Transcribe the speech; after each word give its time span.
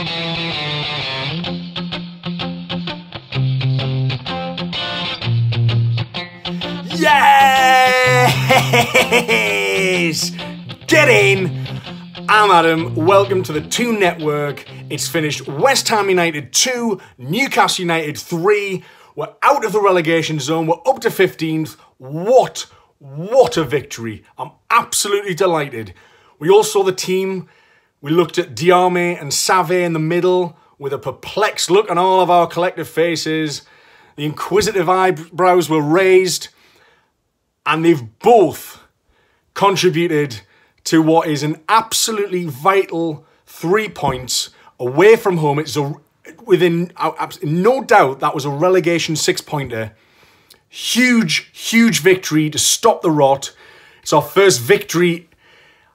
Yes! 0.00 0.30
Get 10.86 11.10
in! 11.10 11.66
I'm 12.30 12.50
Adam. 12.50 12.94
Welcome 12.94 13.42
to 13.42 13.52
the 13.52 13.60
Toon 13.60 14.00
Network. 14.00 14.64
It's 14.88 15.06
finished 15.06 15.46
West 15.46 15.86
Ham 15.88 16.08
United 16.08 16.54
2, 16.54 16.98
Newcastle 17.18 17.82
United 17.82 18.16
3. 18.16 18.82
We're 19.16 19.34
out 19.42 19.66
of 19.66 19.72
the 19.72 19.82
relegation 19.82 20.40
zone. 20.40 20.66
We're 20.66 20.80
up 20.86 21.00
to 21.00 21.10
15th. 21.10 21.76
What, 21.98 22.64
what 23.00 23.58
a 23.58 23.64
victory. 23.64 24.24
I'm 24.38 24.52
absolutely 24.70 25.34
delighted. 25.34 25.92
We 26.38 26.48
all 26.48 26.64
saw 26.64 26.84
the 26.84 26.92
team. 26.92 27.50
We 28.02 28.10
looked 28.10 28.38
at 28.38 28.54
Diame 28.54 29.20
and 29.20 29.30
Saivet 29.30 29.84
in 29.84 29.92
the 29.92 29.98
middle 29.98 30.56
with 30.78 30.92
a 30.94 30.98
perplexed 30.98 31.70
look 31.70 31.90
on 31.90 31.98
all 31.98 32.20
of 32.20 32.30
our 32.30 32.46
collective 32.46 32.88
faces. 32.88 33.62
The 34.16 34.24
inquisitive 34.24 34.88
eyebrows 34.88 35.68
were 35.68 35.82
raised 35.82 36.48
and 37.66 37.84
they've 37.84 38.18
both 38.20 38.82
contributed 39.52 40.40
to 40.84 41.02
what 41.02 41.28
is 41.28 41.42
an 41.42 41.62
absolutely 41.68 42.46
vital 42.46 43.26
three 43.44 43.88
points 43.88 44.50
away 44.78 45.16
from 45.16 45.36
home. 45.36 45.58
It's 45.58 45.76
a 45.76 45.94
within 46.46 46.92
no 47.42 47.82
doubt 47.82 48.20
that 48.20 48.34
was 48.34 48.44
a 48.44 48.50
relegation 48.50 49.16
six 49.16 49.40
pointer. 49.40 49.94
Huge, 50.68 51.50
huge 51.52 52.00
victory 52.00 52.48
to 52.48 52.58
stop 52.58 53.02
the 53.02 53.10
rot. 53.10 53.54
It's 54.02 54.12
our 54.12 54.22
first 54.22 54.60
victory, 54.60 55.28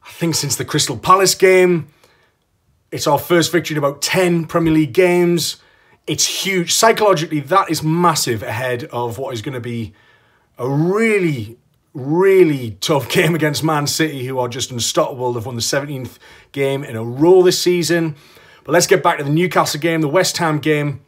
I 0.05 0.11
think, 0.11 0.35
since 0.35 0.55
the 0.55 0.65
Crystal 0.65 0.97
Palace 0.97 1.33
game. 1.33 1.87
It's 2.91 3.07
our 3.07 3.19
first 3.19 3.51
victory 3.51 3.75
in 3.75 3.77
about 3.77 4.01
10 4.01 4.45
Premier 4.45 4.73
League 4.73 4.93
games. 4.93 5.57
It's 6.07 6.43
huge. 6.43 6.73
Psychologically, 6.73 7.39
that 7.41 7.69
is 7.69 7.81
massive 7.83 8.43
ahead 8.43 8.85
of 8.85 9.17
what 9.17 9.33
is 9.33 9.41
going 9.41 9.55
to 9.55 9.59
be 9.59 9.93
a 10.57 10.69
really, 10.69 11.57
really 11.93 12.71
tough 12.79 13.09
game 13.11 13.35
against 13.35 13.63
Man 13.63 13.87
City, 13.87 14.25
who 14.25 14.39
are 14.39 14.47
just 14.47 14.71
unstoppable. 14.71 15.33
They've 15.33 15.45
won 15.45 15.55
the 15.55 15.61
17th 15.61 16.17
game 16.51 16.83
in 16.83 16.95
a 16.95 17.03
row 17.03 17.41
this 17.41 17.61
season. 17.61 18.15
But 18.63 18.71
let's 18.73 18.87
get 18.87 19.03
back 19.03 19.17
to 19.17 19.23
the 19.23 19.29
Newcastle 19.29 19.79
game, 19.79 20.01
the 20.01 20.07
West 20.07 20.37
Ham 20.37 20.59
game. 20.59 21.01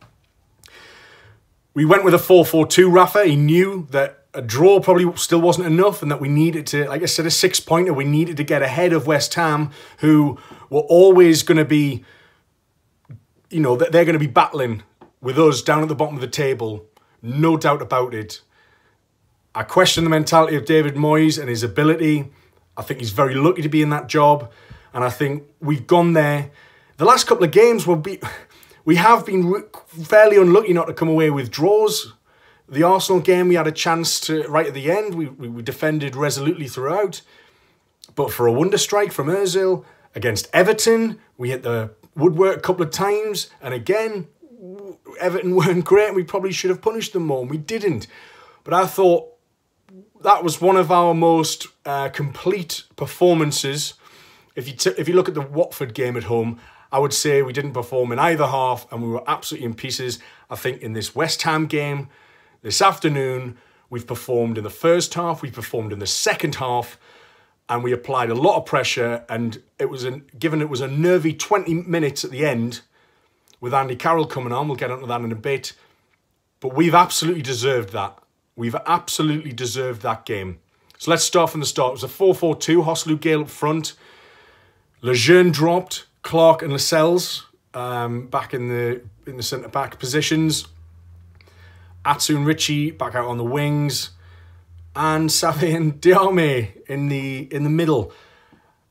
We 1.73 1.85
went 1.85 2.03
with 2.03 2.13
a 2.13 2.19
4 2.19 2.45
4 2.45 2.67
2. 2.67 2.89
Rafa, 2.89 3.25
he 3.25 3.35
knew 3.35 3.87
that 3.91 4.26
a 4.37 4.41
draw 4.41 4.79
probably 4.79 5.11
still 5.17 5.41
wasn't 5.41 5.65
enough 5.65 6.03
and 6.03 6.11
that 6.11 6.21
we 6.21 6.29
needed 6.29 6.67
to, 6.67 6.87
like 6.87 7.01
I 7.01 7.07
said, 7.07 7.25
a 7.25 7.31
six 7.31 7.59
pointer, 7.59 7.91
we 7.91 8.05
needed 8.05 8.37
to 8.37 8.43
get 8.43 8.61
ahead 8.61 8.93
of 8.93 9.07
West 9.07 9.33
Ham, 9.33 9.71
who 9.97 10.37
were 10.69 10.81
always 10.81 11.41
going 11.41 11.57
to 11.57 11.65
be, 11.65 12.05
you 13.49 13.59
know, 13.59 13.75
that 13.75 13.91
they're 13.91 14.05
going 14.05 14.13
to 14.13 14.19
be 14.19 14.27
battling 14.27 14.83
with 15.21 15.39
us 15.39 15.63
down 15.63 15.81
at 15.81 15.87
the 15.87 15.95
bottom 15.95 16.13
of 16.13 16.21
the 16.21 16.27
table. 16.27 16.85
No 17.23 17.57
doubt 17.57 17.81
about 17.81 18.13
it. 18.13 18.41
I 19.55 19.63
question 19.63 20.03
the 20.03 20.09
mentality 20.11 20.55
of 20.55 20.65
David 20.65 20.93
Moyes 20.93 21.39
and 21.39 21.49
his 21.49 21.63
ability. 21.63 22.31
I 22.77 22.83
think 22.83 22.99
he's 22.99 23.09
very 23.09 23.33
lucky 23.33 23.63
to 23.63 23.69
be 23.69 23.81
in 23.81 23.89
that 23.89 24.05
job. 24.05 24.51
And 24.93 25.03
I 25.03 25.09
think 25.09 25.45
we've 25.59 25.87
gone 25.87 26.13
there. 26.13 26.51
The 26.97 27.05
last 27.05 27.25
couple 27.25 27.43
of 27.43 27.51
games 27.51 27.87
will 27.87 27.97
be. 27.97 28.19
We 28.85 28.95
have 28.95 29.25
been 29.25 29.65
fairly 30.05 30.37
unlucky 30.37 30.71
not 30.71 30.85
to 30.85 30.93
come 30.93 31.09
away 31.09 31.29
with 31.29 31.51
draws. 31.51 32.13
The 32.69 32.83
Arsenal 32.83 33.21
game, 33.21 33.47
we 33.47 33.55
had 33.55 33.67
a 33.67 33.71
chance 33.71 34.19
to, 34.21 34.43
right 34.43 34.67
at 34.67 34.73
the 34.73 34.91
end, 34.91 35.15
we, 35.15 35.27
we 35.27 35.61
defended 35.61 36.15
resolutely 36.15 36.67
throughout. 36.67 37.21
But 38.15 38.31
for 38.31 38.47
a 38.47 38.51
wonder 38.51 38.77
strike 38.77 39.11
from 39.11 39.27
Ozil 39.27 39.85
against 40.15 40.49
Everton, 40.53 41.19
we 41.37 41.51
hit 41.51 41.63
the 41.63 41.91
woodwork 42.15 42.57
a 42.57 42.61
couple 42.61 42.83
of 42.83 42.91
times. 42.91 43.49
And 43.61 43.73
again, 43.73 44.27
Everton 45.19 45.55
weren't 45.55 45.85
great. 45.85 46.13
We 46.13 46.23
probably 46.23 46.51
should 46.51 46.69
have 46.69 46.81
punished 46.81 47.13
them 47.13 47.25
more, 47.25 47.41
and 47.41 47.49
we 47.49 47.57
didn't. 47.57 48.07
But 48.63 48.73
I 48.73 48.85
thought 48.85 49.29
that 50.23 50.43
was 50.43 50.59
one 50.59 50.77
of 50.77 50.91
our 50.91 51.13
most 51.13 51.67
uh, 51.85 52.09
complete 52.09 52.83
performances. 52.95 53.93
If 54.55 54.67
you 54.67 54.73
t- 54.73 54.95
if 54.97 55.07
you 55.07 55.13
look 55.13 55.29
at 55.29 55.35
the 55.35 55.41
Watford 55.41 55.93
game 55.93 56.17
at 56.17 56.23
home, 56.23 56.59
I 56.91 56.99
would 56.99 57.13
say 57.13 57.41
we 57.41 57.53
didn't 57.53 57.73
perform 57.73 58.11
in 58.11 58.19
either 58.19 58.47
half, 58.47 58.91
and 58.91 59.03
we 59.03 59.09
were 59.09 59.23
absolutely 59.27 59.65
in 59.65 59.75
pieces. 59.75 60.19
I 60.49 60.55
think 60.55 60.81
in 60.81 60.93
this 60.93 61.15
West 61.15 61.43
Ham 61.43 61.67
game 61.67 62.09
this 62.61 62.81
afternoon, 62.81 63.57
we've 63.89 64.07
performed 64.07 64.57
in 64.57 64.63
the 64.63 64.69
first 64.69 65.13
half, 65.13 65.41
we 65.41 65.51
performed 65.51 65.93
in 65.93 65.99
the 65.99 66.07
second 66.07 66.55
half, 66.55 66.99
and 67.69 67.83
we 67.83 67.91
applied 67.91 68.29
a 68.29 68.35
lot 68.35 68.57
of 68.57 68.65
pressure. 68.65 69.25
And 69.29 69.61
it 69.79 69.89
was 69.89 70.03
an, 70.03 70.25
given 70.37 70.61
it 70.61 70.69
was 70.69 70.81
a 70.81 70.87
nervy 70.87 71.33
twenty 71.33 71.73
minutes 71.73 72.23
at 72.23 72.31
the 72.31 72.45
end 72.45 72.81
with 73.59 73.73
Andy 73.73 73.95
Carroll 73.95 74.25
coming 74.25 74.53
on. 74.53 74.67
We'll 74.67 74.77
get 74.77 74.91
onto 74.91 75.07
that 75.07 75.21
in 75.21 75.31
a 75.31 75.35
bit, 75.35 75.73
but 76.59 76.73
we've 76.73 76.95
absolutely 76.95 77.41
deserved 77.41 77.91
that. 77.93 78.17
We've 78.55 78.75
absolutely 78.85 79.53
deserved 79.53 80.01
that 80.01 80.25
game. 80.25 80.59
So 80.97 81.11
let's 81.11 81.23
start 81.23 81.51
from 81.51 81.59
the 81.59 81.65
start. 81.65 81.89
It 81.89 81.93
was 81.93 82.03
a 82.03 82.07
4 82.07 82.33
4 82.33 82.55
2, 82.55 82.81
Joselu 82.81 83.19
Gayle 83.21 83.41
up 83.41 83.49
front. 83.49 83.93
Lejeune 85.01 85.51
dropped, 85.51 86.05
Clark 86.23 86.63
and 86.63 86.71
Lascelles 86.71 87.45
um, 87.75 88.27
back 88.27 88.53
in 88.53 88.67
the 88.67 89.01
in 89.27 89.37
the 89.37 89.43
centre 89.43 89.67
back 89.67 89.99
positions. 89.99 90.67
Atsu 92.07 92.37
and 92.37 92.45
Ritchie 92.45 92.91
back 92.91 93.13
out 93.15 93.25
on 93.25 93.37
the 93.37 93.43
wings. 93.43 94.11
And 94.95 95.29
Saivet 95.29 95.75
and 95.75 96.01
Diame 96.01 96.69
in 96.87 97.09
the 97.09 97.47
in 97.51 97.63
the 97.63 97.69
middle. 97.69 98.11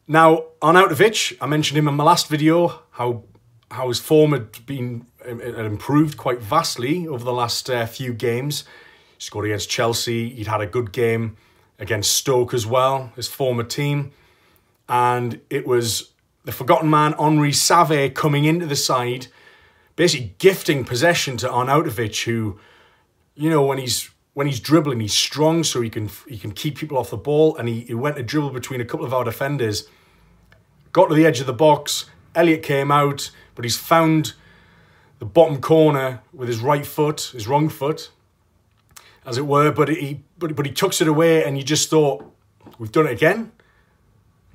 Now, 0.06 0.44
Arnautovic, 0.62 1.36
I 1.40 1.46
mentioned 1.46 1.78
him 1.78 1.88
in 1.88 1.94
my 1.94 2.04
last 2.04 2.28
video, 2.28 2.82
how 2.92 3.24
how 3.72 3.88
his 3.88 3.98
form 3.98 4.32
had 4.32 4.64
been 4.66 5.06
had 5.24 5.66
improved 5.66 6.16
quite 6.16 6.40
vastly 6.40 7.08
over 7.08 7.24
the 7.24 7.32
last 7.32 7.68
uh, 7.68 7.86
few 7.86 8.12
games. 8.12 8.64
He 9.18 9.24
scored 9.24 9.46
against 9.46 9.68
Chelsea. 9.68 10.28
He'd 10.28 10.46
had 10.46 10.60
a 10.60 10.66
good 10.66 10.92
game 10.92 11.36
against 11.78 12.12
Stoke 12.12 12.54
as 12.54 12.66
well, 12.66 13.12
his 13.16 13.28
former 13.28 13.64
team. 13.64 14.12
And 14.88 15.40
it 15.50 15.66
was 15.66 16.12
the 16.44 16.52
forgotten 16.52 16.88
man, 16.88 17.14
Henri 17.14 17.50
Saivet, 17.50 18.14
coming 18.14 18.44
into 18.44 18.66
the 18.66 18.76
side, 18.76 19.26
basically 19.96 20.36
gifting 20.38 20.84
possession 20.84 21.36
to 21.38 21.48
Arnautovic, 21.48 22.24
who, 22.24 22.60
you 23.36 23.50
know, 23.50 23.64
when 23.64 23.78
he's 23.78 24.10
when 24.34 24.46
he's 24.46 24.60
dribbling, 24.60 25.00
he's 25.00 25.14
strong, 25.14 25.62
so 25.62 25.80
he 25.80 25.90
can 25.90 26.10
he 26.26 26.38
can 26.38 26.52
keep 26.52 26.76
people 26.76 26.98
off 26.98 27.10
the 27.10 27.16
ball. 27.16 27.56
And 27.56 27.68
he, 27.68 27.82
he 27.82 27.94
went 27.94 28.16
to 28.16 28.22
dribble 28.22 28.50
between 28.50 28.80
a 28.80 28.84
couple 28.84 29.06
of 29.06 29.14
our 29.14 29.24
defenders, 29.24 29.88
got 30.92 31.06
to 31.08 31.14
the 31.14 31.24
edge 31.24 31.40
of 31.40 31.46
the 31.46 31.52
box. 31.52 32.06
Elliot 32.34 32.62
came 32.62 32.90
out, 32.90 33.30
but 33.54 33.64
he's 33.64 33.78
found 33.78 34.34
the 35.18 35.24
bottom 35.24 35.60
corner 35.60 36.20
with 36.32 36.48
his 36.48 36.60
right 36.60 36.84
foot, 36.84 37.30
his 37.32 37.48
wrong 37.48 37.68
foot, 37.68 38.10
as 39.24 39.38
it 39.38 39.46
were. 39.46 39.70
But 39.70 39.88
he 39.88 40.20
but, 40.38 40.54
but 40.54 40.66
he 40.66 40.72
tucks 40.72 41.00
it 41.00 41.08
away, 41.08 41.44
and 41.44 41.56
you 41.56 41.64
just 41.64 41.88
thought, 41.88 42.24
we've 42.78 42.92
done 42.92 43.06
it 43.06 43.12
again. 43.12 43.52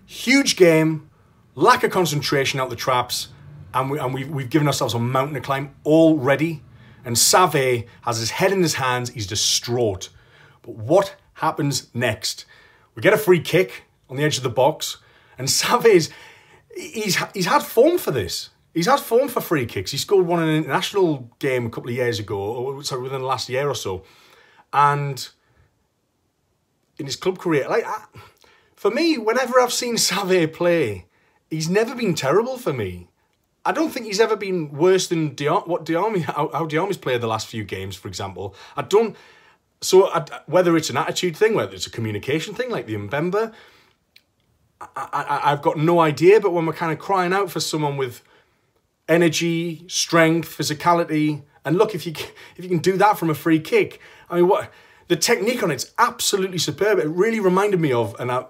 Huge 0.06 0.58
game, 0.58 1.10
lack 1.56 1.84
of 1.84 1.92
concentration 1.92 2.60
out 2.60 2.70
the 2.70 2.76
traps, 2.76 3.30
and 3.74 3.90
we 3.90 3.98
and 4.00 4.14
we've 4.14 4.30
we've 4.30 4.50
given 4.50 4.68
ourselves 4.68 4.94
a 4.94 5.00
mountain 5.00 5.36
to 5.36 5.42
climb 5.42 5.74
already. 5.86 6.62
And 7.04 7.16
Saivet 7.16 7.88
has 8.04 8.18
his 8.18 8.32
head 8.32 8.52
in 8.52 8.62
his 8.62 8.76
hands. 8.76 9.10
He's 9.10 9.28
distraught. 9.28 10.10
But 10.62 10.76
what 10.76 11.16
happens 11.36 11.94
next? 11.94 12.46
We 12.96 13.02
get 13.02 13.14
a 13.14 13.18
free 13.18 13.42
kick 13.42 13.84
on 14.10 14.18
the 14.18 14.24
edge 14.24 14.38
of 14.38 14.44
the 14.44 14.50
box, 14.50 14.98
and 15.38 15.48
Saivet's 15.48 16.10
he's 16.76 17.18
he's 17.34 17.46
had 17.46 17.64
form 17.64 17.98
for 17.98 18.12
this. 18.12 18.50
He's 18.74 18.88
had 18.88 19.00
form 19.00 19.28
for 19.28 19.42
free 19.42 19.66
kicks. 19.66 19.92
He 19.92 19.98
scored 19.98 20.26
one 20.26 20.42
in 20.42 20.50
an 20.50 20.56
international 20.56 21.30
game 21.40 21.66
a 21.66 21.70
couple 21.70 21.90
of 21.90 21.96
years 21.96 22.20
ago, 22.20 22.38
or 22.38 22.84
sorry, 22.84 23.02
within 23.02 23.22
the 23.22 23.28
last 23.28 23.50
year 23.50 23.68
or 23.68 23.76
so 23.76 24.04
and 24.74 25.30
in 26.98 27.06
his 27.06 27.16
club 27.16 27.40
career, 27.40 27.68
like 27.68 27.86
I, 27.86 28.06
for 28.76 28.92
me, 28.92 29.18
whenever 29.18 29.60
I've 29.60 29.74
seen 29.74 29.96
Saivet 29.96 30.54
play, 30.54 31.08
he's 31.50 31.70
never 31.70 31.96
been 31.96 32.14
terrible 32.14 32.58
for 32.58 32.74
me. 32.74 33.10
I 33.66 33.72
don't 33.72 33.92
think 33.92 34.08
he's 34.08 34.20
ever 34.20 34.36
been 34.36 34.72
worse 34.72 35.08
than 35.08 35.36
Diar- 35.36 35.68
what 35.68 35.86
Diame, 35.86 36.22
how, 36.22 36.50
how 36.52 36.66
Diame's 36.66 36.98
played 36.98 37.22
the 37.22 37.28
last 37.28 37.48
few 37.48 37.64
games, 37.64 37.96
for 37.96 38.08
example. 38.08 38.56
I 38.76 38.82
don't. 38.82 39.16
So 39.82 40.10
I, 40.10 40.26
whether 40.46 40.76
it's 40.78 40.90
an 40.90 40.98
attitude 40.98 41.38
thing, 41.38 41.54
whether 41.54 41.74
it's 41.74 41.88
a 41.88 41.92
communication 41.92 42.54
thing, 42.56 42.70
like 42.70 42.88
the 42.88 42.96
Mbemba, 42.96 43.54
I, 44.96 45.42
I've 45.44 45.62
got 45.62 45.78
no 45.78 46.00
idea. 46.00 46.40
But 46.40 46.54
when 46.54 46.66
we're 46.66 46.74
kind 46.74 46.92
of 46.92 47.00
crying 47.00 47.34
out 47.34 47.52
for 47.52 47.60
someone 47.60 47.98
with 47.98 48.24
energy, 49.08 49.84
strength, 49.88 50.58
physicality, 50.58 51.44
and 51.64 51.78
look, 51.78 51.94
if 51.94 52.06
you 52.06 52.14
if 52.58 52.64
you 52.64 52.70
can 52.70 52.80
do 52.80 52.98
that 52.98 53.18
from 53.18 53.30
a 53.30 53.36
free 53.36 53.60
kick, 53.60 54.00
I 54.30 54.38
mean, 54.38 54.48
what 54.48 54.72
the 55.08 55.16
technique 55.16 55.62
on 55.62 55.72
it's 55.72 55.94
absolutely 55.98 56.58
superb. 56.58 56.98
It 56.98 57.08
really 57.08 57.40
reminded 57.40 57.80
me 57.80 57.92
of, 57.92 58.16
and 58.20 58.32
I 58.32 58.46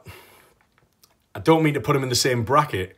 I 1.35 1.39
don't 1.39 1.63
mean 1.63 1.73
to 1.73 1.81
put 1.81 1.95
him 1.95 2.03
in 2.03 2.09
the 2.09 2.15
same 2.15 2.43
bracket 2.43 2.95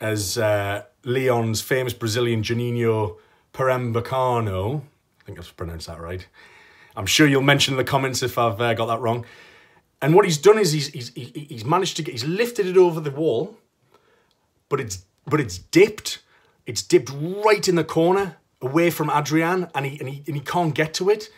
as 0.00 0.38
uh, 0.38 0.82
Lyon's 1.04 1.60
famous 1.60 1.92
Brazilian 1.92 2.42
Juninho 2.42 3.16
Pernambucano. 3.52 4.82
I 5.20 5.24
think 5.24 5.38
I've 5.38 5.56
pronounced 5.56 5.86
that 5.86 6.00
right. 6.00 6.26
I'm 6.96 7.06
sure 7.06 7.26
you'll 7.26 7.42
mention 7.42 7.74
in 7.74 7.78
the 7.78 7.84
comments 7.84 8.22
if 8.22 8.38
I've 8.38 8.60
uh, 8.60 8.74
got 8.74 8.86
that 8.86 9.00
wrong. 9.00 9.24
And 10.00 10.14
what 10.14 10.24
he's 10.24 10.38
done 10.38 10.58
is 10.58 10.72
he's, 10.72 10.88
he's 10.88 11.08
he's 11.14 11.64
managed 11.64 11.96
to 11.96 12.02
get 12.02 12.12
he's 12.12 12.24
lifted 12.24 12.66
it 12.66 12.76
over 12.76 13.00
the 13.00 13.10
wall, 13.10 13.56
but 14.68 14.80
it's 14.80 15.04
but 15.26 15.40
it's 15.40 15.58
dipped 15.58 16.20
It's 16.66 16.82
dipped 16.82 17.10
right 17.10 17.66
in 17.66 17.74
the 17.74 17.84
corner 17.84 18.36
away 18.60 18.90
from 18.90 19.10
Adrian 19.10 19.68
and 19.74 19.86
he, 19.86 19.98
and 19.98 20.08
he, 20.08 20.22
and 20.26 20.36
he 20.36 20.42
can't 20.42 20.74
get 20.74 20.94
to 20.94 21.10
it. 21.10 21.28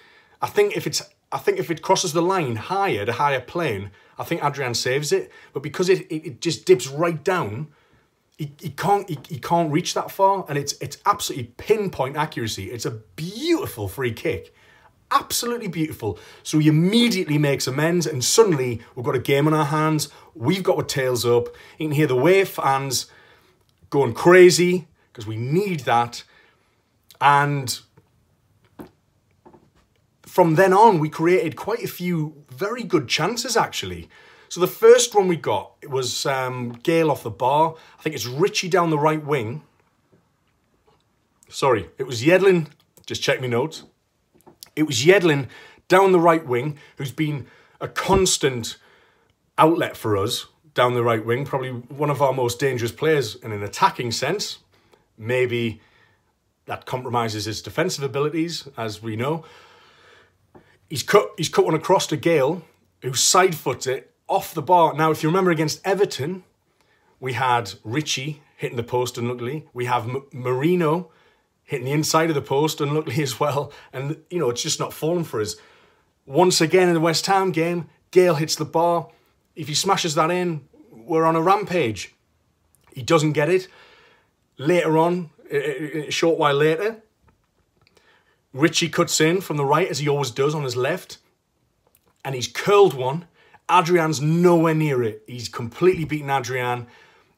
I 0.42 0.46
think 0.46 0.76
if 0.76 0.86
it's 0.86 1.02
I 1.32 1.38
think 1.38 1.58
if 1.58 1.70
it 1.70 1.82
crosses 1.82 2.12
the 2.12 2.22
line 2.22 2.56
higher, 2.56 3.04
the 3.04 3.14
higher 3.14 3.40
plane, 3.40 3.90
I 4.18 4.24
think 4.24 4.44
Adrian 4.44 4.74
saves 4.74 5.10
it. 5.12 5.32
But 5.52 5.62
because 5.62 5.88
it, 5.88 6.02
it, 6.10 6.26
it 6.26 6.40
just 6.40 6.64
dips 6.66 6.86
right 6.86 7.22
down, 7.24 7.68
he, 8.36 8.52
he 8.60 8.70
can't 8.70 9.08
he, 9.08 9.18
he 9.28 9.38
can't 9.38 9.72
reach 9.72 9.94
that 9.94 10.10
far, 10.10 10.44
and 10.48 10.58
it's 10.58 10.72
it's 10.80 10.98
absolutely 11.06 11.52
pinpoint 11.56 12.16
accuracy. 12.16 12.70
It's 12.70 12.84
a 12.84 12.90
beautiful 12.90 13.88
free 13.88 14.12
kick, 14.12 14.54
absolutely 15.10 15.68
beautiful. 15.68 16.18
So 16.42 16.58
he 16.58 16.68
immediately 16.68 17.38
makes 17.38 17.66
amends, 17.66 18.06
and 18.06 18.24
suddenly 18.24 18.80
we've 18.94 19.04
got 19.04 19.14
a 19.14 19.20
game 19.20 19.46
on 19.46 19.54
our 19.54 19.66
hands. 19.66 20.08
We've 20.34 20.62
got 20.62 20.76
our 20.76 20.84
tails 20.84 21.24
up. 21.24 21.48
You 21.78 21.88
can 21.88 21.94
hear 21.94 22.06
the 22.06 22.16
Wave 22.16 22.48
fans 22.48 23.06
going 23.90 24.14
crazy 24.14 24.88
because 25.12 25.26
we 25.26 25.36
need 25.36 25.80
that, 25.80 26.24
and 27.20 27.78
from 30.22 30.56
then 30.56 30.72
on, 30.72 30.98
we 30.98 31.08
created 31.08 31.54
quite 31.54 31.84
a 31.84 31.88
few 31.88 32.44
very 32.50 32.82
good 32.82 33.06
chances 33.06 33.56
actually. 33.56 34.08
So 34.54 34.60
the 34.60 34.68
first 34.68 35.16
one 35.16 35.26
we 35.26 35.34
got 35.34 35.72
it 35.82 35.90
was 35.90 36.26
um, 36.26 36.74
Gayle 36.84 37.10
off 37.10 37.24
the 37.24 37.28
bar. 37.30 37.74
I 37.98 38.02
think 38.02 38.14
it's 38.14 38.24
Ritchie 38.24 38.68
down 38.68 38.90
the 38.90 38.96
right 38.96 39.20
wing. 39.20 39.62
Sorry, 41.48 41.90
it 41.98 42.04
was 42.04 42.22
Yedlin. 42.22 42.68
Just 43.04 43.20
check 43.20 43.40
my 43.40 43.48
notes. 43.48 43.82
It 44.76 44.84
was 44.84 45.04
Yedlin 45.04 45.48
down 45.88 46.12
the 46.12 46.20
right 46.20 46.46
wing, 46.46 46.78
who's 46.98 47.10
been 47.10 47.48
a 47.80 47.88
constant 47.88 48.76
outlet 49.58 49.96
for 49.96 50.16
us 50.16 50.46
down 50.72 50.94
the 50.94 51.02
right 51.02 51.26
wing. 51.26 51.44
Probably 51.44 51.70
one 51.70 52.08
of 52.08 52.22
our 52.22 52.32
most 52.32 52.60
dangerous 52.60 52.92
players 52.92 53.34
in 53.34 53.50
an 53.50 53.64
attacking 53.64 54.12
sense. 54.12 54.58
Maybe 55.18 55.80
that 56.66 56.86
compromises 56.86 57.46
his 57.46 57.60
defensive 57.60 58.04
abilities, 58.04 58.68
as 58.76 59.02
we 59.02 59.16
know. 59.16 59.44
He's 60.88 61.02
cut. 61.02 61.30
He's 61.36 61.48
cut 61.48 61.64
one 61.64 61.74
across 61.74 62.06
to 62.06 62.16
Gayle, 62.16 62.62
who 63.02 63.14
side 63.14 63.56
foots 63.56 63.88
it 63.88 64.12
off 64.34 64.52
the 64.52 64.62
bar. 64.62 64.94
Now, 64.94 65.12
if 65.12 65.22
you 65.22 65.28
remember 65.28 65.52
against 65.52 65.80
Everton, 65.86 66.42
we 67.20 67.34
had 67.34 67.74
Ritchie 67.84 68.42
hitting 68.56 68.76
the 68.76 68.82
post 68.82 69.16
unluckily. 69.16 69.68
We 69.72 69.84
have 69.84 70.08
M- 70.08 70.26
Merino 70.32 71.10
hitting 71.62 71.86
the 71.86 71.92
inside 71.92 72.30
of 72.30 72.34
the 72.34 72.42
post 72.42 72.80
unluckily 72.80 73.22
as 73.28 73.38
well. 73.38 73.72
And, 73.92 74.18
you 74.30 74.40
know, 74.40 74.50
it's 74.50 74.62
just 74.62 74.80
not 74.80 74.92
falling 74.92 75.24
for 75.24 75.40
us. 75.40 75.54
Once 76.26 76.60
again 76.60 76.88
in 76.88 76.94
the 76.94 77.00
West 77.00 77.26
Ham 77.26 77.52
game, 77.52 77.88
Gayle 78.10 78.34
hits 78.34 78.56
the 78.56 78.64
bar. 78.64 79.08
If 79.54 79.68
he 79.68 79.74
smashes 79.74 80.16
that 80.16 80.30
in, 80.30 80.66
we're 80.90 81.24
on 81.24 81.36
a 81.36 81.40
rampage. 81.40 82.12
He 82.92 83.02
doesn't 83.02 83.32
get 83.32 83.48
it. 83.48 83.68
Later 84.58 84.98
on, 84.98 85.30
a 85.50 86.10
short 86.10 86.38
while 86.38 86.54
later, 86.54 87.02
Ritchie 88.52 88.88
cuts 88.88 89.20
in 89.20 89.40
from 89.40 89.58
the 89.58 89.64
right 89.64 89.88
as 89.88 89.98
he 89.98 90.08
always 90.08 90.30
does 90.30 90.54
on 90.54 90.64
his 90.64 90.76
left. 90.76 91.18
And 92.24 92.34
he's 92.34 92.48
curled 92.48 92.94
one 92.94 93.26
Adrian's 93.70 94.20
nowhere 94.20 94.74
near 94.74 95.02
it. 95.02 95.22
He's 95.26 95.48
completely 95.48 96.04
beaten 96.04 96.30
Adrian. 96.30 96.86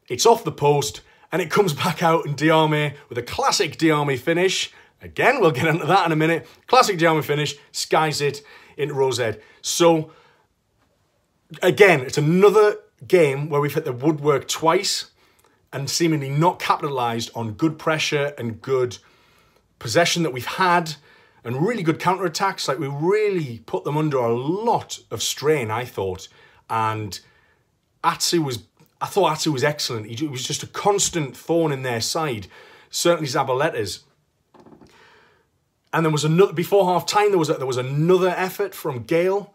It's 0.08 0.26
off 0.26 0.44
the 0.44 0.52
post 0.52 1.02
and 1.32 1.40
it 1.42 1.50
comes 1.50 1.72
back 1.84 2.02
out 2.02 2.26
and 2.26 2.36
Diame 2.36 2.94
with 3.08 3.18
a 3.18 3.22
classic 3.22 3.76
Diame 3.78 4.18
finish. 4.18 4.72
Again, 5.02 5.40
we'll 5.40 5.50
get 5.50 5.66
into 5.66 5.86
that 5.86 6.06
in 6.06 6.12
a 6.12 6.16
minute. 6.16 6.46
Classic 6.66 6.98
Diame 6.98 7.22
finish, 7.22 7.54
skies 7.70 8.20
it 8.20 8.42
into 8.76 8.94
Row 8.94 9.10
Zed. 9.10 9.40
So, 9.62 10.10
again, 11.62 12.00
it's 12.00 12.18
another 12.18 12.78
game 13.06 13.48
where 13.48 13.60
we've 13.60 13.74
hit 13.74 13.84
the 13.84 13.92
woodwork 13.92 14.48
twice 14.48 15.10
and 15.72 15.90
seemingly 15.90 16.30
not 16.30 16.58
capitalised 16.58 17.30
on 17.34 17.52
good 17.52 17.78
pressure 17.78 18.32
and 18.38 18.62
good 18.62 18.98
possession 19.78 20.22
that 20.22 20.32
we've 20.32 20.46
had 20.46 20.94
and 21.46 21.64
really 21.64 21.84
good 21.84 22.00
counter 22.00 22.24
attacks. 22.24 22.66
Like 22.66 22.80
we 22.80 22.88
really 22.88 23.60
put 23.66 23.84
them 23.84 23.96
under 23.96 24.18
a 24.18 24.34
lot 24.34 24.98
of 25.12 25.22
strain, 25.22 25.70
I 25.70 25.84
thought. 25.84 26.26
And 26.68 27.18
Atsu 28.02 28.42
was, 28.42 28.64
I 29.00 29.06
thought 29.06 29.30
Atsu 29.30 29.52
was 29.52 29.62
excellent. 29.62 30.06
He 30.06 30.26
was 30.26 30.44
just 30.44 30.64
a 30.64 30.66
constant 30.66 31.36
thorn 31.36 31.70
in 31.70 31.82
their 31.82 32.00
side. 32.00 32.48
Certainly 32.90 33.28
Zabaleta's. 33.28 34.00
And 35.92 36.04
there 36.04 36.12
was 36.12 36.24
another 36.24 36.52
before 36.52 36.84
half 36.86 37.06
time. 37.06 37.30
There 37.30 37.38
was 37.38 37.48
a, 37.48 37.54
there 37.54 37.66
was 37.66 37.76
another 37.76 38.30
effort 38.30 38.74
from 38.74 39.04
Gayle 39.04 39.54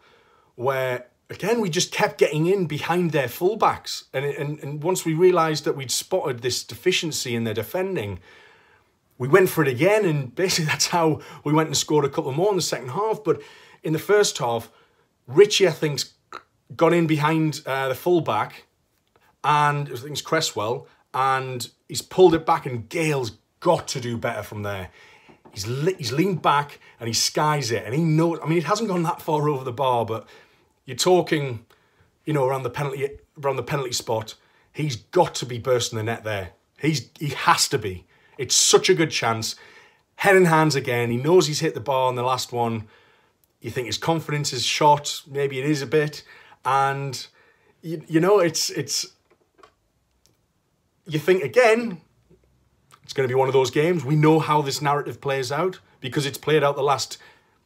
where 0.54 1.06
again 1.28 1.60
we 1.60 1.68
just 1.68 1.92
kept 1.92 2.16
getting 2.18 2.46
in 2.46 2.66
behind 2.66 3.12
their 3.12 3.28
fullbacks. 3.28 4.04
And 4.14 4.24
and 4.24 4.58
and 4.60 4.82
once 4.82 5.04
we 5.04 5.12
realised 5.12 5.64
that 5.64 5.76
we'd 5.76 5.90
spotted 5.90 6.40
this 6.40 6.64
deficiency 6.64 7.34
in 7.34 7.44
their 7.44 7.54
defending, 7.54 8.18
we 9.18 9.28
went 9.28 9.48
for 9.48 9.62
it 9.62 9.68
again, 9.68 10.04
and 10.04 10.34
basically 10.34 10.64
that's 10.70 10.88
how 10.88 11.20
we 11.44 11.52
went 11.52 11.68
and 11.68 11.76
scored 11.76 12.04
a 12.04 12.08
couple 12.08 12.32
more 12.32 12.50
in 12.50 12.56
the 12.56 12.62
second 12.62 12.90
half. 12.90 13.22
But 13.24 13.40
in 13.82 13.92
the 13.92 13.98
first 13.98 14.38
half, 14.38 14.70
Ritchie, 15.26 15.68
I 15.68 15.72
think, 15.72 16.02
got 16.76 16.92
in 16.92 17.06
behind 17.06 17.62
uh, 17.66 17.88
the 17.88 17.94
fullback, 17.94 18.64
and 19.44 19.88
I 19.88 19.96
think 19.96 20.12
it's 20.12 20.22
Cresswell, 20.22 20.86
and 21.14 21.68
he's 21.88 22.02
pulled 22.02 22.34
it 22.34 22.46
back, 22.46 22.66
and 22.66 22.88
Gayle's 22.88 23.32
got 23.60 23.88
to 23.88 24.00
do 24.00 24.16
better 24.18 24.42
from 24.42 24.62
there. 24.62 24.90
He's 25.52 25.64
he's 25.98 26.12
leaned 26.12 26.42
back 26.42 26.80
and 26.98 27.06
he 27.06 27.12
skies 27.12 27.70
it, 27.70 27.84
and 27.84 27.94
he 27.94 28.02
knows. 28.02 28.38
I 28.42 28.48
mean, 28.48 28.58
it 28.58 28.64
hasn't 28.64 28.88
gone 28.88 29.02
that 29.02 29.20
far 29.20 29.48
over 29.48 29.64
the 29.64 29.72
bar, 29.72 30.06
but 30.06 30.26
you're 30.86 30.96
talking, 30.96 31.64
you 32.24 32.32
know, 32.32 32.46
around 32.46 32.62
the 32.62 32.70
penalty 32.70 33.18
around 33.42 33.56
the 33.56 33.62
penalty 33.62 33.92
spot. 33.92 34.34
He's 34.72 34.96
got 34.96 35.34
to 35.36 35.46
be 35.46 35.58
bursting 35.58 35.98
the 35.98 36.02
net 36.02 36.24
there. 36.24 36.52
He's 36.78 37.10
he 37.18 37.28
has 37.28 37.68
to 37.68 37.78
be. 37.78 38.06
It's 38.42 38.56
such 38.56 38.90
a 38.90 38.94
good 38.94 39.12
chance. 39.12 39.54
Head 40.16 40.34
and 40.34 40.48
hands 40.48 40.74
again. 40.74 41.12
He 41.12 41.16
knows 41.16 41.46
he's 41.46 41.60
hit 41.60 41.74
the 41.74 41.80
bar 41.80 42.08
on 42.08 42.16
the 42.16 42.24
last 42.24 42.52
one. 42.52 42.88
You 43.60 43.70
think 43.70 43.86
his 43.86 43.98
confidence 43.98 44.52
is 44.52 44.64
shot. 44.64 45.22
Maybe 45.30 45.60
it 45.60 45.64
is 45.64 45.80
a 45.80 45.86
bit. 45.86 46.24
And, 46.64 47.24
you, 47.82 48.02
you 48.08 48.18
know, 48.18 48.40
it's, 48.40 48.68
it's, 48.70 49.06
you 51.06 51.20
think 51.20 51.44
again, 51.44 52.00
it's 53.04 53.12
going 53.12 53.28
to 53.28 53.32
be 53.32 53.38
one 53.38 53.46
of 53.46 53.54
those 53.54 53.70
games. 53.70 54.04
We 54.04 54.16
know 54.16 54.40
how 54.40 54.60
this 54.60 54.82
narrative 54.82 55.20
plays 55.20 55.52
out 55.52 55.78
because 56.00 56.26
it's 56.26 56.38
played 56.38 56.64
out 56.64 56.74
the 56.74 56.82
last 56.82 57.18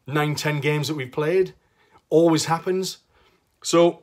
nine, 0.06 0.34
ten 0.34 0.61
games 0.61 0.88
that 0.88 0.94
we've 0.94 1.11
played. 1.11 1.55
Always 2.11 2.44
happens. 2.44 2.99
So 3.62 4.02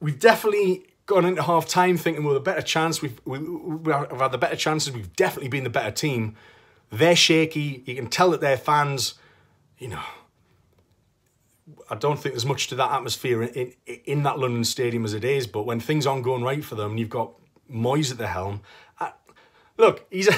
we've 0.00 0.20
definitely 0.20 0.84
gone 1.06 1.24
into 1.24 1.42
half 1.42 1.66
time 1.66 1.96
thinking 1.96 2.24
we're 2.24 2.34
the 2.34 2.40
better 2.40 2.62
chance. 2.62 3.00
We've, 3.00 3.18
we, 3.24 3.38
we've 3.38 3.94
had 3.94 4.32
the 4.32 4.38
better 4.38 4.56
chances. 4.56 4.92
We've 4.92 5.14
definitely 5.14 5.48
been 5.48 5.64
the 5.64 5.70
better 5.70 5.92
team. 5.92 6.36
They're 6.90 7.16
shaky. 7.16 7.82
You 7.86 7.94
can 7.94 8.08
tell 8.08 8.30
that 8.30 8.40
their 8.40 8.56
fans, 8.56 9.14
you 9.78 9.88
know, 9.88 10.02
I 11.90 11.94
don't 11.94 12.18
think 12.18 12.34
there's 12.34 12.46
much 12.46 12.68
to 12.68 12.74
that 12.76 12.90
atmosphere 12.92 13.42
in, 13.42 13.72
in, 13.86 14.00
in 14.04 14.22
that 14.24 14.38
London 14.38 14.64
stadium 14.64 15.04
as 15.04 15.14
it 15.14 15.24
is. 15.24 15.46
But 15.46 15.64
when 15.64 15.80
things 15.80 16.06
aren't 16.06 16.24
going 16.24 16.42
right 16.42 16.64
for 16.64 16.74
them, 16.74 16.98
you've 16.98 17.10
got 17.10 17.32
Moyes 17.72 18.10
at 18.10 18.18
the 18.18 18.28
helm. 18.28 18.60
I, 19.00 19.12
look, 19.76 20.06
he's 20.10 20.28
a 20.28 20.34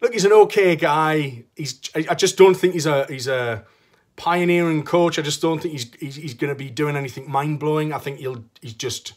look. 0.00 0.12
He's 0.12 0.24
an 0.24 0.32
okay 0.32 0.76
guy. 0.76 1.44
He's. 1.56 1.80
I 1.94 2.14
just 2.14 2.36
don't 2.36 2.54
think 2.54 2.74
he's 2.74 2.86
a. 2.86 3.06
He's 3.06 3.28
a 3.28 3.64
pioneering 4.16 4.82
coach. 4.82 5.18
I 5.18 5.22
just 5.22 5.40
don't 5.40 5.60
think 5.60 5.72
he's. 5.72 5.90
He's, 5.98 6.16
he's 6.16 6.34
going 6.34 6.52
to 6.52 6.58
be 6.58 6.70
doing 6.70 6.96
anything 6.96 7.30
mind 7.30 7.60
blowing. 7.60 7.92
I 7.92 7.98
think 7.98 8.18
he'll. 8.18 8.44
He's 8.60 8.74
just 8.74 9.14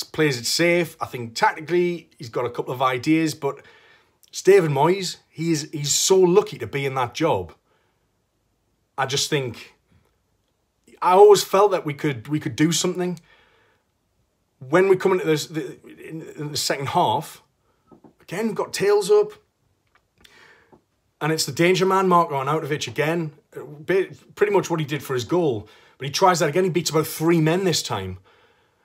plays 0.00 0.38
it 0.38 0.46
safe. 0.46 0.96
I 1.00 1.06
think 1.06 1.34
tactically 1.34 2.08
he's 2.16 2.30
got 2.30 2.46
a 2.46 2.50
couple 2.50 2.72
of 2.72 2.80
ideas, 2.80 3.34
but 3.34 3.62
Stephen 4.30 4.72
Moyes, 4.72 5.18
he's 5.28 5.70
he's 5.70 5.92
so 5.92 6.18
lucky 6.18 6.56
to 6.58 6.66
be 6.66 6.86
in 6.86 6.94
that 6.94 7.14
job. 7.14 7.52
I 8.96 9.06
just 9.06 9.28
think 9.28 9.74
I 11.02 11.12
always 11.12 11.44
felt 11.44 11.72
that 11.72 11.84
we 11.84 11.92
could 11.92 12.28
we 12.28 12.40
could 12.40 12.56
do 12.56 12.72
something. 12.72 13.20
When 14.58 14.88
we 14.88 14.96
come 14.96 15.12
into 15.12 15.26
this 15.26 15.46
the, 15.46 15.78
in, 16.08 16.22
in 16.36 16.50
the 16.50 16.56
second 16.56 16.88
half, 16.88 17.42
again 18.22 18.46
we've 18.46 18.54
got 18.54 18.72
tails 18.72 19.10
up, 19.10 19.32
and 21.20 21.32
it's 21.32 21.44
the 21.44 21.52
danger 21.52 21.84
man 21.84 22.08
Marko 22.08 22.34
Arnautovic 22.34 22.88
again. 22.88 23.32
Pretty 23.84 24.52
much 24.52 24.70
what 24.70 24.80
he 24.80 24.86
did 24.86 25.02
for 25.02 25.12
his 25.12 25.24
goal, 25.24 25.68
but 25.98 26.06
he 26.06 26.10
tries 26.10 26.38
that 26.38 26.48
again. 26.48 26.64
He 26.64 26.70
beats 26.70 26.88
about 26.88 27.06
three 27.06 27.42
men 27.42 27.64
this 27.64 27.82
time 27.82 28.16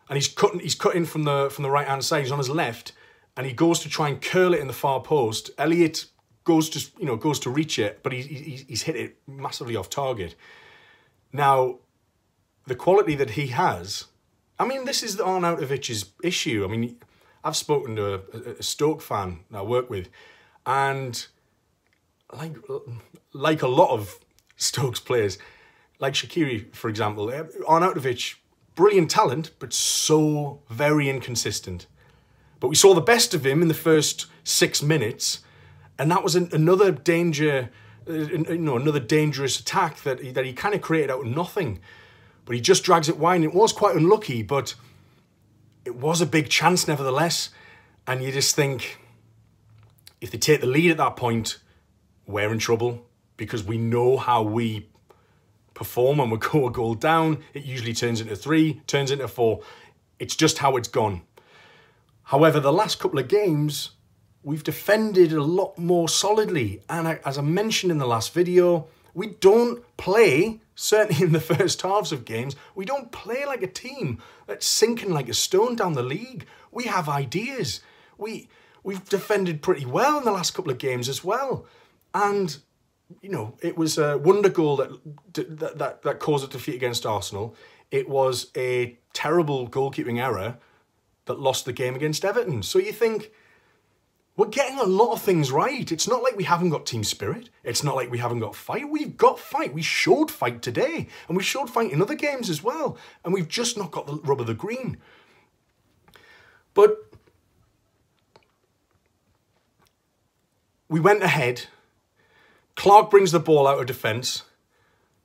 and 0.10 0.18
he's 0.18 0.28
cutting 0.28 0.60
he's 0.60 0.76
cutting 0.76 1.06
from 1.06 1.24
the 1.24 1.50
from 1.50 1.64
the 1.64 1.70
right 1.70 1.88
hand 1.88 2.04
side. 2.04 2.24
He's 2.24 2.32
on 2.32 2.38
his 2.38 2.50
left, 2.50 2.94
and 3.36 3.46
he 3.46 3.54
goes 3.54 3.80
to 3.80 3.90
try 3.90 4.10
and 4.10 4.22
curl 4.22 4.54
it 4.54 4.60
in 4.60 4.68
the 4.68 4.74
far 4.74 5.02
post. 5.02 5.52
Elliot 5.58 6.06
goes 6.44 6.70
to 6.70 6.92
you 7.00 7.06
know 7.06 7.16
goes 7.16 7.40
to 7.40 7.50
reach 7.50 7.78
it, 7.78 8.02
but 8.04 8.12
he, 8.14 8.22
he 8.22 8.66
he's 8.68 8.84
hit 8.84 8.96
it 8.96 9.18
massively 9.28 9.76
off 9.76 9.90
target. 9.90 10.36
Now, 11.34 11.80
the 12.66 12.76
quality 12.76 13.16
that 13.16 13.32
he 13.32 13.48
has, 13.48 14.06
I 14.58 14.66
mean, 14.66 14.86
this 14.86 15.04
is 15.04 15.18
Arnautovic's 15.18 16.12
issue. 16.24 16.64
I 16.64 16.68
mean, 16.68 16.98
I've 17.44 17.56
spoken 17.56 17.96
to 17.98 18.14
a, 18.16 18.20
a 18.60 18.64
Stoke 18.64 19.02
fan 19.02 19.40
that 19.52 19.60
I 19.60 19.62
work 19.62 19.90
with, 19.90 20.10
and 20.66 21.28
like 22.34 22.56
like 23.34 23.62
a 23.62 23.68
lot 23.68 23.92
of 23.92 24.20
Stokes 24.56 25.00
players, 25.00 25.38
like 26.00 26.14
Shaqiri, 26.14 26.74
for 26.74 26.90
example, 26.90 27.28
Arnautovic 27.28 28.36
brilliant 28.78 29.10
talent, 29.10 29.52
but 29.60 29.74
so 29.74 30.62
very 30.70 31.10
inconsistent. 31.10 31.88
But 32.62 32.70
we 32.70 32.76
saw 32.76 32.94
the 32.94 33.02
best 33.02 33.34
of 33.34 33.46
him 33.46 33.62
in 33.62 33.68
the 33.68 33.74
first 33.74 34.28
six 34.46 34.82
minutes, 34.82 35.40
and 36.00 36.10
that 36.12 36.24
was 36.24 36.36
an, 36.36 36.48
another 36.54 36.92
danger, 36.92 37.70
uh, 38.08 38.14
you 38.14 38.58
know, 38.58 38.78
another 38.78 39.02
dangerous 39.02 39.60
attack 39.60 40.04
that 40.04 40.22
he, 40.22 40.32
that 40.32 40.46
he 40.46 40.54
kind 40.54 40.76
of 40.76 40.82
created 40.82 41.12
out 41.12 41.26
of 41.26 41.36
nothing. 41.36 41.80
But 42.46 42.56
he 42.56 42.62
just 42.62 42.84
drags 42.84 43.10
it 43.10 43.18
wide. 43.18 43.38
And 43.38 43.44
it 43.44 43.54
was 43.54 43.74
quite 43.74 43.96
unlucky, 43.96 44.44
but 44.44 44.76
it 45.84 45.96
was 45.96 46.22
a 46.22 46.26
big 46.26 46.48
chance 46.48 46.88
nevertheless. 46.88 47.50
And 48.06 48.24
you 48.24 48.32
just 48.32 48.56
think, 48.56 49.02
if 50.22 50.32
they 50.32 50.38
take 50.38 50.62
the 50.62 50.68
lead 50.68 50.92
at 50.92 50.98
that 50.98 51.18
point, 51.18 51.58
we're 52.26 52.52
in 52.52 52.60
trouble 52.60 53.06
because 53.38 53.64
we 53.64 53.78
know 53.78 54.18
how 54.18 54.44
we 54.44 54.88
perform 55.78 56.20
and 56.20 56.32
we 56.32 56.38
go 56.52 56.68
a 56.68 56.72
goal 56.72 56.96
down. 56.96 57.44
It 57.54 57.64
usually 57.64 57.94
turns 57.94 58.20
into 58.20 58.36
three, 58.36 58.82
turns 58.88 59.12
into 59.12 59.28
four. 59.28 59.62
It's 60.20 60.36
just 60.36 60.58
how 60.58 60.76
it's 60.76 60.90
gone. 60.90 61.22
However, 62.24 62.60
the 62.60 62.74
last 62.74 63.00
couple 63.00 63.20
of 63.20 63.30
games, 63.30 63.92
we've 64.44 64.64
defended 64.64 65.32
a 65.32 65.44
lot 65.44 65.78
more 65.78 66.10
solidly. 66.10 66.82
And 66.90 67.20
as 67.24 67.38
I 67.38 67.42
mentioned 67.42 67.92
in 67.92 68.00
the 68.00 68.08
last 68.08 68.34
video, 68.34 68.88
we 69.14 69.28
don't 69.28 69.84
play, 69.96 70.60
certainly 70.76 71.24
in 71.26 71.32
the 71.32 71.40
first 71.40 71.82
halves 71.84 72.12
of 72.12 72.26
games, 72.26 72.56
we 72.76 72.84
don't 72.84 73.12
play 73.12 73.46
like 73.46 73.64
a 73.64 73.68
team 73.68 74.22
that's 74.48 74.66
sinking 74.66 75.12
like 75.12 75.30
a 75.30 75.34
stone 75.34 75.76
down 75.76 75.94
the 75.94 76.04
league. 76.04 76.46
We 76.72 76.86
have 76.86 77.08
ideas. 77.08 77.82
We, 78.18 78.50
we've 78.84 79.08
defended 79.08 79.62
pretty 79.62 79.86
well 79.86 80.18
in 80.18 80.26
the 80.26 80.32
last 80.32 80.54
couple 80.54 80.72
of 80.72 80.80
games 80.80 81.08
as 81.08 81.24
well. 81.24 81.66
And 82.14 82.58
you 83.22 83.30
know, 83.30 83.56
it 83.62 83.78
was 83.78 83.98
a 83.98 84.18
wonder 84.18 84.50
goal 84.50 84.78
that 84.78 84.90
that 85.34 85.78
that, 85.78 86.02
that 86.04 86.20
caused 86.20 86.48
a 86.48 86.52
defeat 86.52 86.76
against 86.76 87.06
Arsenal. 87.06 87.56
It 87.92 88.10
was 88.10 88.52
a 88.56 88.98
terrible 89.14 89.70
goalkeeping 89.70 90.22
error 90.22 90.58
that 91.26 91.40
lost 91.40 91.66
the 91.66 91.74
game 91.74 91.96
against 91.96 92.26
Everton. 92.26 92.64
So 92.64 92.80
you 92.80 92.92
think 92.92 93.32
we're 94.36 94.48
getting 94.48 94.78
a 94.78 94.84
lot 94.84 95.14
of 95.14 95.22
things 95.22 95.52
right. 95.52 95.92
It's 95.92 96.08
not 96.08 96.22
like 96.22 96.38
we 96.38 96.44
haven't 96.44 96.70
got 96.70 96.86
team 96.86 97.04
spirit. 97.04 97.50
It's 97.64 97.84
not 97.84 97.96
like 97.96 98.12
we 98.12 98.20
haven't 98.20 98.40
got 98.40 98.56
fight. 98.56 98.90
We've 98.90 99.18
got 99.18 99.40
fight. 99.40 99.74
We 99.74 99.82
showed 99.82 100.30
fight 100.30 100.62
today, 100.62 101.08
and 101.28 101.36
we 101.36 101.44
showed 101.44 101.70
fight 101.70 101.92
in 101.92 102.02
other 102.02 102.16
games 102.16 102.50
as 102.50 102.62
well. 102.62 102.98
And 103.24 103.34
we've 103.34 103.48
just 103.48 103.78
not 103.78 103.92
got 103.92 104.06
the 104.06 104.16
rub 104.18 104.40
of 104.40 104.48
the 104.48 104.54
green. 104.54 104.98
But 106.74 106.98
we 110.88 111.00
went 111.00 111.24
ahead 111.24 111.64
Clark 112.78 113.10
brings 113.10 113.32
the 113.32 113.40
ball 113.40 113.68
out 113.68 113.80
of 113.80 113.88
defence, 113.88 114.44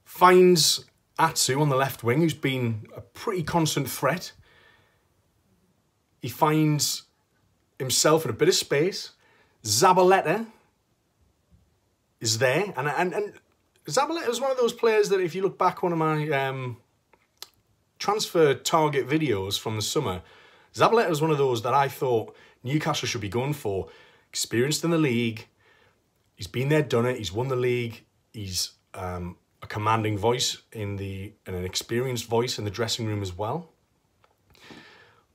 finds 0.05 0.87
Atsu 1.19 1.61
on 1.61 1.69
the 1.69 1.77
left 1.77 2.03
wing, 2.03 2.21
who's 2.21 2.35
been 2.35 2.87
a 2.97 3.03
pretty 3.03 3.43
constant 3.43 3.89
threat. 3.89 4.33
He 6.23 6.31
finds 6.31 7.03
himself 7.79 8.25
in 8.25 8.31
a 8.31 8.35
bit 8.35 8.49
of 8.49 8.55
space. 8.55 9.11
Zabaleta 9.63 10.47
is 12.21 12.39
there, 12.39 12.73
and 12.75 12.89
and 12.89 13.13
and 13.13 13.35
Zabaleta 13.87 14.31
is 14.31 14.41
one 14.41 14.51
of 14.51 14.57
those 14.57 14.73
players 14.73 15.11
that, 15.11 15.21
if 15.21 15.35
you 15.35 15.43
look 15.43 15.59
back 15.59 15.83
one 15.83 15.93
of 15.93 15.99
my 15.99 16.29
um, 16.31 16.79
transfer 17.99 18.55
target 18.55 19.07
videos 19.07 19.61
from 19.61 19.77
the 19.77 19.83
summer, 19.83 20.23
Zabaleta 20.75 21.11
was 21.11 21.21
one 21.21 21.31
of 21.31 21.39
those 21.39 21.61
that 21.63 21.75
I 21.75 21.89
thought 21.89 22.35
Newcastle 22.65 23.07
should 23.07 23.21
be 23.21 23.29
going 23.29 23.53
for. 23.53 23.89
Experienced 24.31 24.83
in 24.85 24.91
the 24.91 24.97
league, 24.97 25.49
he's 26.43 26.49
been 26.49 26.71
there, 26.71 26.83
done 26.83 27.07
it. 27.07 27.19
He's 27.19 27.33
won 27.33 27.47
the 27.47 27.55
league. 27.55 28.03
He's 28.33 28.73
um, 28.95 29.37
a 29.63 29.67
commanding 29.69 30.19
voice 30.19 30.61
in 30.73 30.97
the 30.97 31.33
and 31.47 31.55
an 31.55 31.65
experienced 31.65 32.27
voice 32.27 32.59
in 32.59 32.65
the 32.65 32.71
dressing 32.71 33.07
room 33.07 33.23
as 33.23 33.33
well. 33.33 33.71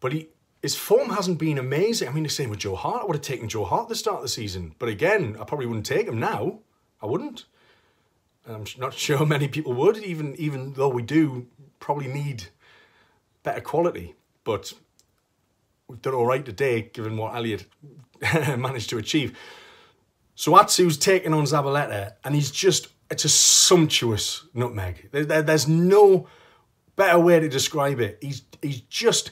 But 0.01 0.11
he 0.11 0.27
his 0.61 0.75
form 0.75 1.11
hasn't 1.11 1.39
been 1.39 1.57
amazing. 1.57 2.09
I 2.09 2.11
mean, 2.11 2.23
the 2.23 2.29
same 2.29 2.49
with 2.49 2.59
Joe 2.59 2.75
Hart. 2.75 3.03
I 3.03 3.05
would 3.05 3.15
have 3.15 3.21
taken 3.21 3.47
Joe 3.47 3.63
Hart 3.63 3.83
at 3.83 3.87
the 3.89 3.95
start 3.95 4.17
of 4.17 4.23
the 4.23 4.27
season, 4.27 4.75
but 4.79 4.89
again, 4.89 5.37
I 5.39 5.45
probably 5.45 5.65
wouldn't 5.65 5.85
take 5.85 6.07
him 6.07 6.19
now. 6.19 6.59
I 7.01 7.05
wouldn't. 7.05 7.45
I'm 8.45 8.65
not 8.77 8.93
sure 9.05 9.25
many 9.25 9.47
people 9.47 9.71
would, 9.75 9.97
even 9.99 10.35
even 10.35 10.73
though 10.73 10.89
we 10.89 11.03
do 11.03 11.47
probably 11.79 12.09
need 12.09 12.47
better 13.43 13.61
quality. 13.61 14.13
But 14.43 14.73
we've 15.87 16.01
done 16.01 16.15
all 16.15 16.25
right 16.25 16.43
today, 16.43 16.81
given 16.81 17.15
what 17.15 17.33
Elliott 17.33 17.65
managed 18.57 18.89
to 18.89 18.97
achieve. 18.97 19.37
So 20.39 20.55
Atsu's 20.55 20.99
taking 20.99 21.33
on 21.33 21.45
Zabaleta, 21.45 22.13
and 22.23 22.35
he's 22.35 22.51
just, 22.51 22.89
it's 23.09 23.25
a 23.25 23.29
sumptuous 23.29 24.45
nutmeg. 24.53 25.09
There, 25.11 25.25
there, 25.25 25.41
there's 25.41 25.67
no 25.67 26.27
better 26.95 27.17
way 27.17 27.39
to 27.39 27.49
describe 27.49 27.99
it. 27.99 28.19
He's, 28.21 28.43
he's 28.61 28.81
just, 28.81 29.31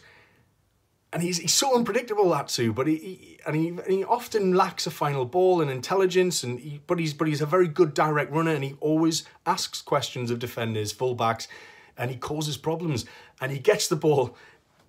and 1.13 1.21
he's, 1.21 1.37
he's 1.37 1.53
so 1.53 1.75
unpredictable, 1.75 2.33
Atsu, 2.33 2.73
but 2.73 2.87
he, 2.87 2.95
he 2.95 3.39
and 3.45 3.55
he, 3.55 3.77
he 3.87 4.03
often 4.03 4.55
lacks 4.55 4.87
a 4.87 4.91
final 4.91 5.25
ball 5.25 5.61
and 5.61 5.69
intelligence, 5.69 6.43
and 6.43 6.59
he, 6.59 6.81
but, 6.87 6.97
he's, 6.97 7.13
but 7.13 7.27
he's 7.27 7.39
a 7.39 7.45
very 7.45 7.67
good 7.67 7.93
direct 7.93 8.31
runner, 8.31 8.55
and 8.55 8.63
he 8.63 8.73
always 8.79 9.25
asks 9.45 9.83
questions 9.83 10.31
of 10.31 10.39
defenders, 10.39 10.91
fullbacks, 10.91 11.47
and 11.95 12.09
he 12.09 12.17
causes 12.17 12.57
problems. 12.57 13.05
And 13.39 13.51
he 13.51 13.59
gets 13.59 13.87
the 13.87 13.95
ball, 13.95 14.35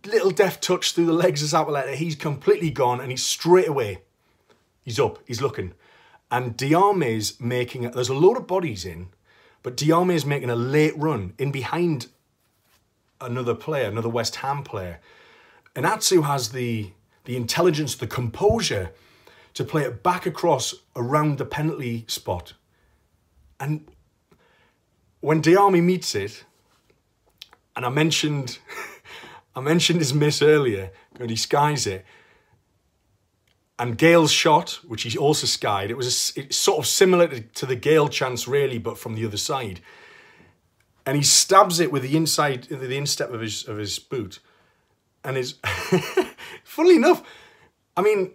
little 0.06 0.30
deft 0.30 0.64
touch 0.64 0.92
through 0.92 1.06
the 1.06 1.12
legs 1.12 1.42
of 1.42 1.50
Zabaleta, 1.50 1.92
he's 1.92 2.16
completely 2.16 2.70
gone, 2.70 3.02
and 3.02 3.10
he's 3.10 3.22
straight 3.22 3.68
away, 3.68 3.98
he's 4.82 4.98
up, 4.98 5.18
he's 5.26 5.42
looking. 5.42 5.74
And 6.30 6.56
Diame's 6.56 7.40
making, 7.40 7.90
there's 7.90 8.08
a 8.08 8.14
load 8.14 8.36
of 8.36 8.46
bodies 8.46 8.84
in, 8.84 9.08
but 9.62 9.76
Diame's 9.76 10.26
making 10.26 10.50
a 10.50 10.56
late 10.56 10.96
run 10.96 11.34
in 11.38 11.52
behind 11.52 12.08
another 13.20 13.54
player, 13.54 13.88
another 13.88 14.08
West 14.08 14.36
Ham 14.36 14.62
player. 14.62 15.00
And 15.74 15.86
Atsu 15.86 16.22
has 16.22 16.50
the, 16.50 16.90
the 17.24 17.36
intelligence, 17.36 17.94
the 17.94 18.06
composure 18.06 18.92
to 19.54 19.64
play 19.64 19.82
it 19.82 20.02
back 20.02 20.26
across 20.26 20.74
around 20.94 21.38
the 21.38 21.44
penalty 21.44 22.04
spot. 22.08 22.52
And 23.58 23.88
when 25.20 25.40
Diame 25.40 25.82
meets 25.82 26.14
it, 26.14 26.44
and 27.74 27.84
I 27.84 27.88
mentioned, 27.88 28.58
I 29.56 29.60
mentioned 29.60 30.00
his 30.00 30.12
miss 30.12 30.42
earlier, 30.42 30.90
and 31.18 31.30
he 31.30 31.36
skies 31.36 31.86
it, 31.86 32.04
and 33.78 33.98
Gayle's 33.98 34.32
shot, 34.32 34.80
which 34.86 35.02
he 35.02 35.18
also 35.18 35.46
skied, 35.46 35.90
it 35.90 35.96
was 35.96 36.32
a, 36.36 36.40
it's 36.40 36.56
sort 36.56 36.78
of 36.78 36.86
similar 36.86 37.28
to, 37.28 37.66
the 37.66 37.76
Gayle 37.76 38.08
chance, 38.08 38.48
really, 38.48 38.78
but 38.78 38.98
from 38.98 39.14
the 39.14 39.26
other 39.26 39.36
side. 39.36 39.80
And 41.04 41.16
he 41.16 41.22
stabs 41.22 41.78
it 41.78 41.92
with 41.92 42.02
the 42.02 42.16
inside, 42.16 42.64
the 42.64 42.96
instep 42.96 43.30
of 43.30 43.40
his 43.40 43.68
of 43.68 43.76
his 43.76 43.98
boot, 43.98 44.40
and 45.22 45.36
is, 45.36 45.54
funnily 46.64 46.96
enough, 46.96 47.22
I 47.96 48.02
mean, 48.02 48.32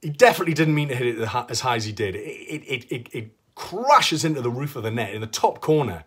he 0.00 0.10
definitely 0.10 0.54
didn't 0.54 0.74
mean 0.74 0.88
to 0.88 0.96
hit 0.96 1.06
it 1.06 1.28
as 1.48 1.60
high 1.60 1.76
as 1.76 1.84
he 1.84 1.92
did. 1.92 2.16
It 2.16 2.20
it 2.20 2.84
it, 2.90 3.08
it 3.12 3.30
crashes 3.54 4.24
into 4.24 4.40
the 4.40 4.50
roof 4.50 4.74
of 4.74 4.82
the 4.82 4.90
net 4.90 5.14
in 5.14 5.20
the 5.20 5.28
top 5.28 5.60
corner, 5.60 6.04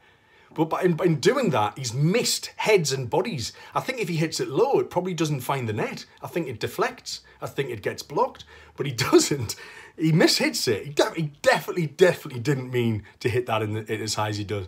but 0.53 0.83
in, 0.83 0.99
in 1.03 1.19
doing 1.19 1.49
that, 1.51 1.77
he's 1.77 1.93
missed 1.93 2.51
heads 2.57 2.91
and 2.91 3.09
bodies. 3.09 3.53
I 3.75 3.79
think 3.79 3.99
if 3.99 4.07
he 4.07 4.15
hits 4.15 4.39
it 4.39 4.47
low, 4.47 4.79
it 4.79 4.89
probably 4.89 5.13
doesn't 5.13 5.41
find 5.41 5.67
the 5.67 5.73
net. 5.73 6.05
I 6.21 6.27
think 6.27 6.47
it 6.47 6.59
deflects. 6.59 7.21
I 7.41 7.47
think 7.47 7.69
it 7.69 7.81
gets 7.81 8.01
blocked, 8.01 8.45
but 8.75 8.85
he 8.85 8.91
doesn't. 9.11 9.55
He 9.97 10.11
mishits 10.11 10.67
it. 10.67 10.85
He, 10.85 10.89
de 10.91 11.11
he 11.15 11.21
definitely, 11.41 11.87
definitely 11.87 12.39
didn't 12.39 12.71
mean 12.71 13.03
to 13.19 13.29
hit 13.29 13.45
that 13.47 13.61
in, 13.61 13.73
the, 13.73 14.01
as 14.01 14.15
high 14.15 14.29
as 14.29 14.37
he 14.37 14.43
does. 14.43 14.67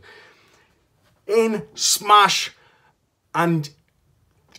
In, 1.28 1.68
smash, 1.76 2.52
and 3.34 3.70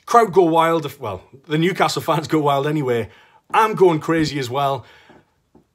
crowd 0.06 0.32
go 0.32 0.44
wild. 0.44 0.98
Well, 0.98 1.22
the 1.46 1.58
Newcastle 1.58 2.02
fans 2.02 2.28
go 2.28 2.40
wild 2.40 2.66
anyway. 2.66 3.10
I'm 3.52 3.74
going 3.74 4.00
crazy 4.00 4.38
as 4.38 4.48
well. 4.48 4.86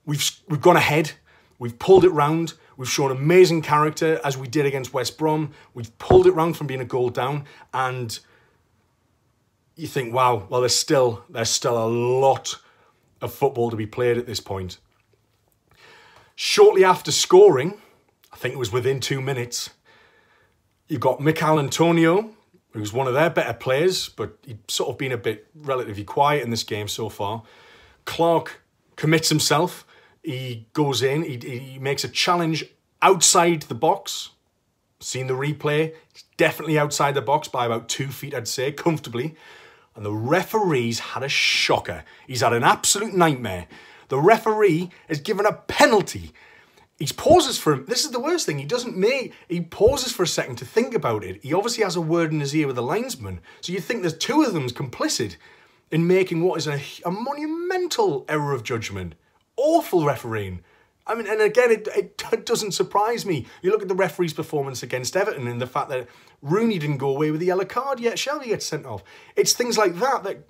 We've, 0.05 0.23
we've 0.47 0.61
gone 0.61 0.77
ahead. 0.77 1.11
We've 1.59 1.77
pulled 1.77 2.05
it 2.05 2.09
round. 2.09 2.53
We've 2.77 2.89
shown 2.89 3.11
amazing 3.11 3.61
character 3.61 4.19
as 4.23 4.37
we 4.37 4.47
did 4.47 4.65
against 4.65 4.93
West 4.93 5.17
Brom. 5.17 5.51
We've 5.73 5.97
pulled 5.97 6.27
it 6.27 6.31
round 6.31 6.57
from 6.57 6.67
being 6.67 6.81
a 6.81 6.85
goal 6.85 7.09
down, 7.09 7.45
and 7.73 8.17
you 9.75 9.87
think, 9.87 10.13
wow, 10.13 10.47
well, 10.49 10.61
there's 10.61 10.75
still 10.75 11.23
there's 11.29 11.49
still 11.49 11.77
a 11.77 11.87
lot 11.87 12.59
of 13.21 13.33
football 13.33 13.69
to 13.69 13.75
be 13.75 13.85
played 13.85 14.17
at 14.17 14.25
this 14.25 14.39
point. 14.39 14.77
Shortly 16.35 16.83
after 16.83 17.11
scoring, 17.11 17.77
I 18.33 18.37
think 18.37 18.53
it 18.53 18.57
was 18.57 18.71
within 18.71 18.99
two 18.99 19.21
minutes, 19.21 19.69
you've 20.87 20.99
got 20.99 21.21
Michail 21.21 21.59
Antonio, 21.59 22.31
who's 22.71 22.91
one 22.91 23.07
of 23.07 23.13
their 23.13 23.29
better 23.29 23.53
players, 23.53 24.09
but 24.09 24.37
he's 24.45 24.57
sort 24.67 24.89
of 24.89 24.97
been 24.97 25.13
a 25.13 25.17
bit 25.17 25.47
relatively 25.55 26.03
quiet 26.03 26.43
in 26.43 26.49
this 26.49 26.63
game 26.63 26.89
so 26.89 27.07
far. 27.07 27.43
Clark 28.03 28.61
commits 28.97 29.29
himself 29.29 29.84
he 30.25 30.67
goes 30.73 31.01
in, 31.01 31.23
he, 31.23 31.37
he 31.37 31.79
makes 31.79 32.03
a 32.03 32.09
challenge 32.09 32.65
outside 33.01 33.63
the 33.63 33.75
box. 33.75 34.31
Seen 34.99 35.27
the 35.27 35.33
replay, 35.33 35.93
he's 36.13 36.23
definitely 36.37 36.79
outside 36.79 37.13
the 37.13 37.21
box 37.21 37.47
by 37.47 37.65
about 37.65 37.89
two 37.89 38.07
feet, 38.07 38.33
I'd 38.33 38.47
say, 38.47 38.71
comfortably. 38.71 39.35
And 39.95 40.05
the 40.05 40.13
referee's 40.13 40.99
had 40.99 41.23
a 41.23 41.29
shocker. 41.29 42.03
He's 42.27 42.41
had 42.41 42.53
an 42.53 42.63
absolute 42.63 43.13
nightmare. 43.13 43.67
The 44.09 44.19
referee 44.19 44.89
has 45.07 45.19
given 45.19 45.45
a 45.45 45.53
penalty. 45.53 46.31
He 46.97 47.07
pauses 47.07 47.57
for 47.57 47.73
him. 47.73 47.85
This 47.87 48.05
is 48.05 48.11
the 48.11 48.19
worst 48.19 48.45
thing. 48.45 48.57
He 48.57 48.65
doesn't 48.65 48.97
make. 48.97 49.33
He 49.49 49.61
pauses 49.61 50.13
for 50.13 50.23
a 50.23 50.27
second 50.27 50.55
to 50.57 50.65
think 50.65 50.93
about 50.93 51.23
it. 51.23 51.43
He 51.43 51.53
obviously 51.53 51.83
has 51.83 51.95
a 51.95 52.01
word 52.01 52.31
in 52.31 52.39
his 52.39 52.55
ear 52.55 52.67
with 52.67 52.77
the 52.77 52.81
linesman. 52.81 53.41
So 53.61 53.73
you 53.73 53.81
think 53.81 54.01
there's 54.01 54.17
two 54.17 54.43
of 54.43 54.53
them's 54.53 54.73
complicit. 54.73 55.35
in 55.91 56.07
making 56.07 56.41
what 56.41 56.57
is 56.57 56.67
a, 56.67 56.81
a 57.05 57.11
monumental 57.11 58.25
error 58.27 58.53
of 58.53 58.63
judgment. 58.63 59.15
Awful 59.57 60.05
refereeing. 60.05 60.63
I 61.07 61.13
mean, 61.15 61.27
and 61.27 61.41
again, 61.41 61.71
it, 61.71 61.87
it, 61.95 62.45
doesn't 62.45 62.71
surprise 62.71 63.25
me. 63.25 63.45
You 63.61 63.71
look 63.71 63.81
at 63.81 63.87
the 63.87 63.95
referee's 63.95 64.33
performance 64.33 64.81
against 64.83 65.15
Everton 65.15 65.47
and 65.47 65.61
the 65.61 65.67
fact 65.67 65.89
that 65.89 66.07
Rooney 66.41 66.79
didn't 66.79 66.97
go 66.97 67.09
away 67.09 67.31
with 67.31 67.39
the 67.39 67.47
yellow 67.47 67.65
card 67.65 67.99
yet, 67.99 68.15
Shelvey 68.15 68.45
gets 68.45 68.65
sent 68.65 68.85
off. 68.85 69.03
It's 69.35 69.53
things 69.53 69.77
like 69.77 69.99
that 69.99 70.23
that 70.23 70.47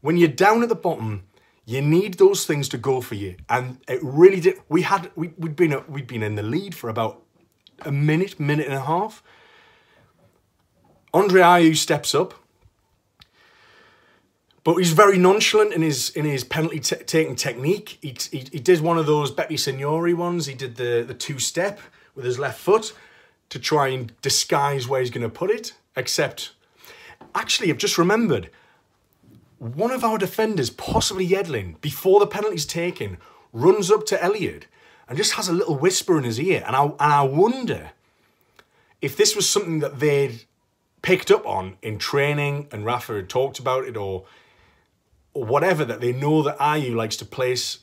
when 0.00 0.16
you're 0.16 0.28
down 0.28 0.62
at 0.62 0.68
the 0.68 0.74
bottom, 0.74 1.24
you 1.64 1.80
need 1.80 2.14
those 2.14 2.44
things 2.44 2.68
to 2.70 2.78
go 2.78 3.00
for 3.00 3.14
you. 3.14 3.36
And 3.48 3.78
it 3.88 4.00
really 4.02 4.40
did. 4.40 4.60
We 4.68 4.82
had 4.82 5.10
we, 5.14 5.32
we'd 5.38 5.56
been 5.56 5.82
we'd 5.88 6.06
been 6.06 6.22
in 6.22 6.34
the 6.34 6.42
lead 6.42 6.74
for 6.74 6.90
about 6.90 7.22
a 7.82 7.92
minute, 7.92 8.40
minute 8.40 8.66
and 8.66 8.74
a 8.74 8.84
half. 8.84 9.22
Andre 11.14 11.42
Ayew 11.42 11.76
steps 11.76 12.14
up 12.14 12.34
but 14.64 14.74
he's 14.76 14.92
very 14.92 15.18
nonchalant 15.18 15.72
in 15.72 15.82
his 15.82 16.10
in 16.10 16.24
his 16.24 16.44
penalty 16.44 16.78
taking 16.80 17.34
technique. 17.34 17.98
He, 18.00 18.14
he, 18.30 18.44
he 18.52 18.60
did 18.60 18.80
one 18.80 18.98
of 18.98 19.06
those 19.06 19.32
Beppe 19.32 19.58
Signori 19.58 20.14
ones. 20.14 20.46
He 20.46 20.54
did 20.54 20.76
the, 20.76 21.04
the 21.06 21.14
two 21.14 21.38
step 21.38 21.80
with 22.14 22.24
his 22.24 22.38
left 22.38 22.60
foot 22.60 22.92
to 23.48 23.58
try 23.58 23.88
and 23.88 24.12
disguise 24.22 24.86
where 24.86 25.00
he's 25.00 25.10
going 25.10 25.22
to 25.22 25.28
put 25.28 25.50
it. 25.50 25.74
Except, 25.96 26.52
actually, 27.34 27.70
I've 27.70 27.78
just 27.78 27.98
remembered 27.98 28.50
one 29.58 29.92
of 29.92 30.02
our 30.02 30.18
defenders, 30.18 30.70
possibly 30.70 31.28
Yedlin, 31.28 31.80
before 31.80 32.18
the 32.18 32.26
penalty's 32.26 32.66
taken, 32.66 33.18
runs 33.52 33.90
up 33.90 34.06
to 34.06 34.22
Elliott 34.22 34.66
and 35.08 35.16
just 35.16 35.34
has 35.34 35.48
a 35.48 35.52
little 35.52 35.76
whisper 35.76 36.18
in 36.18 36.24
his 36.24 36.40
ear. 36.40 36.64
And 36.66 36.74
I, 36.74 36.84
and 36.84 36.94
I 36.98 37.22
wonder 37.22 37.90
if 39.00 39.16
this 39.16 39.36
was 39.36 39.48
something 39.48 39.80
that 39.80 40.00
they'd 40.00 40.44
picked 41.02 41.30
up 41.30 41.46
on 41.46 41.76
in 41.82 41.98
training 41.98 42.68
and 42.72 42.84
Rafa 42.84 43.14
had 43.14 43.28
talked 43.28 43.58
about 43.58 43.84
it 43.84 43.96
or 43.96 44.24
or 45.34 45.44
whatever 45.44 45.84
that 45.84 46.00
they 46.00 46.12
know 46.12 46.42
that 46.42 46.58
Ayew 46.58 46.94
likes 46.94 47.16
to 47.16 47.24
place. 47.24 47.78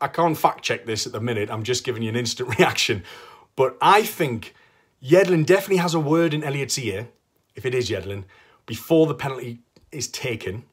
I 0.00 0.08
can't 0.08 0.36
fact 0.36 0.62
check 0.62 0.86
this 0.86 1.06
at 1.06 1.12
the 1.12 1.20
minute. 1.20 1.50
I'm 1.50 1.62
just 1.62 1.84
giving 1.84 2.02
you 2.02 2.10
an 2.10 2.16
instant 2.16 2.48
reaction. 2.58 3.02
But 3.56 3.76
I 3.80 4.02
think 4.02 4.54
Yedlin 5.02 5.46
definitely 5.46 5.78
has 5.78 5.94
a 5.94 6.00
word 6.00 6.34
in 6.34 6.44
Elliot's 6.44 6.78
ear, 6.78 7.08
if 7.54 7.64
it 7.64 7.74
is 7.74 7.90
Yedlin, 7.90 8.24
before 8.66 9.06
the 9.06 9.14
penalty 9.14 9.60
is 9.90 10.08
taken. 10.08 10.64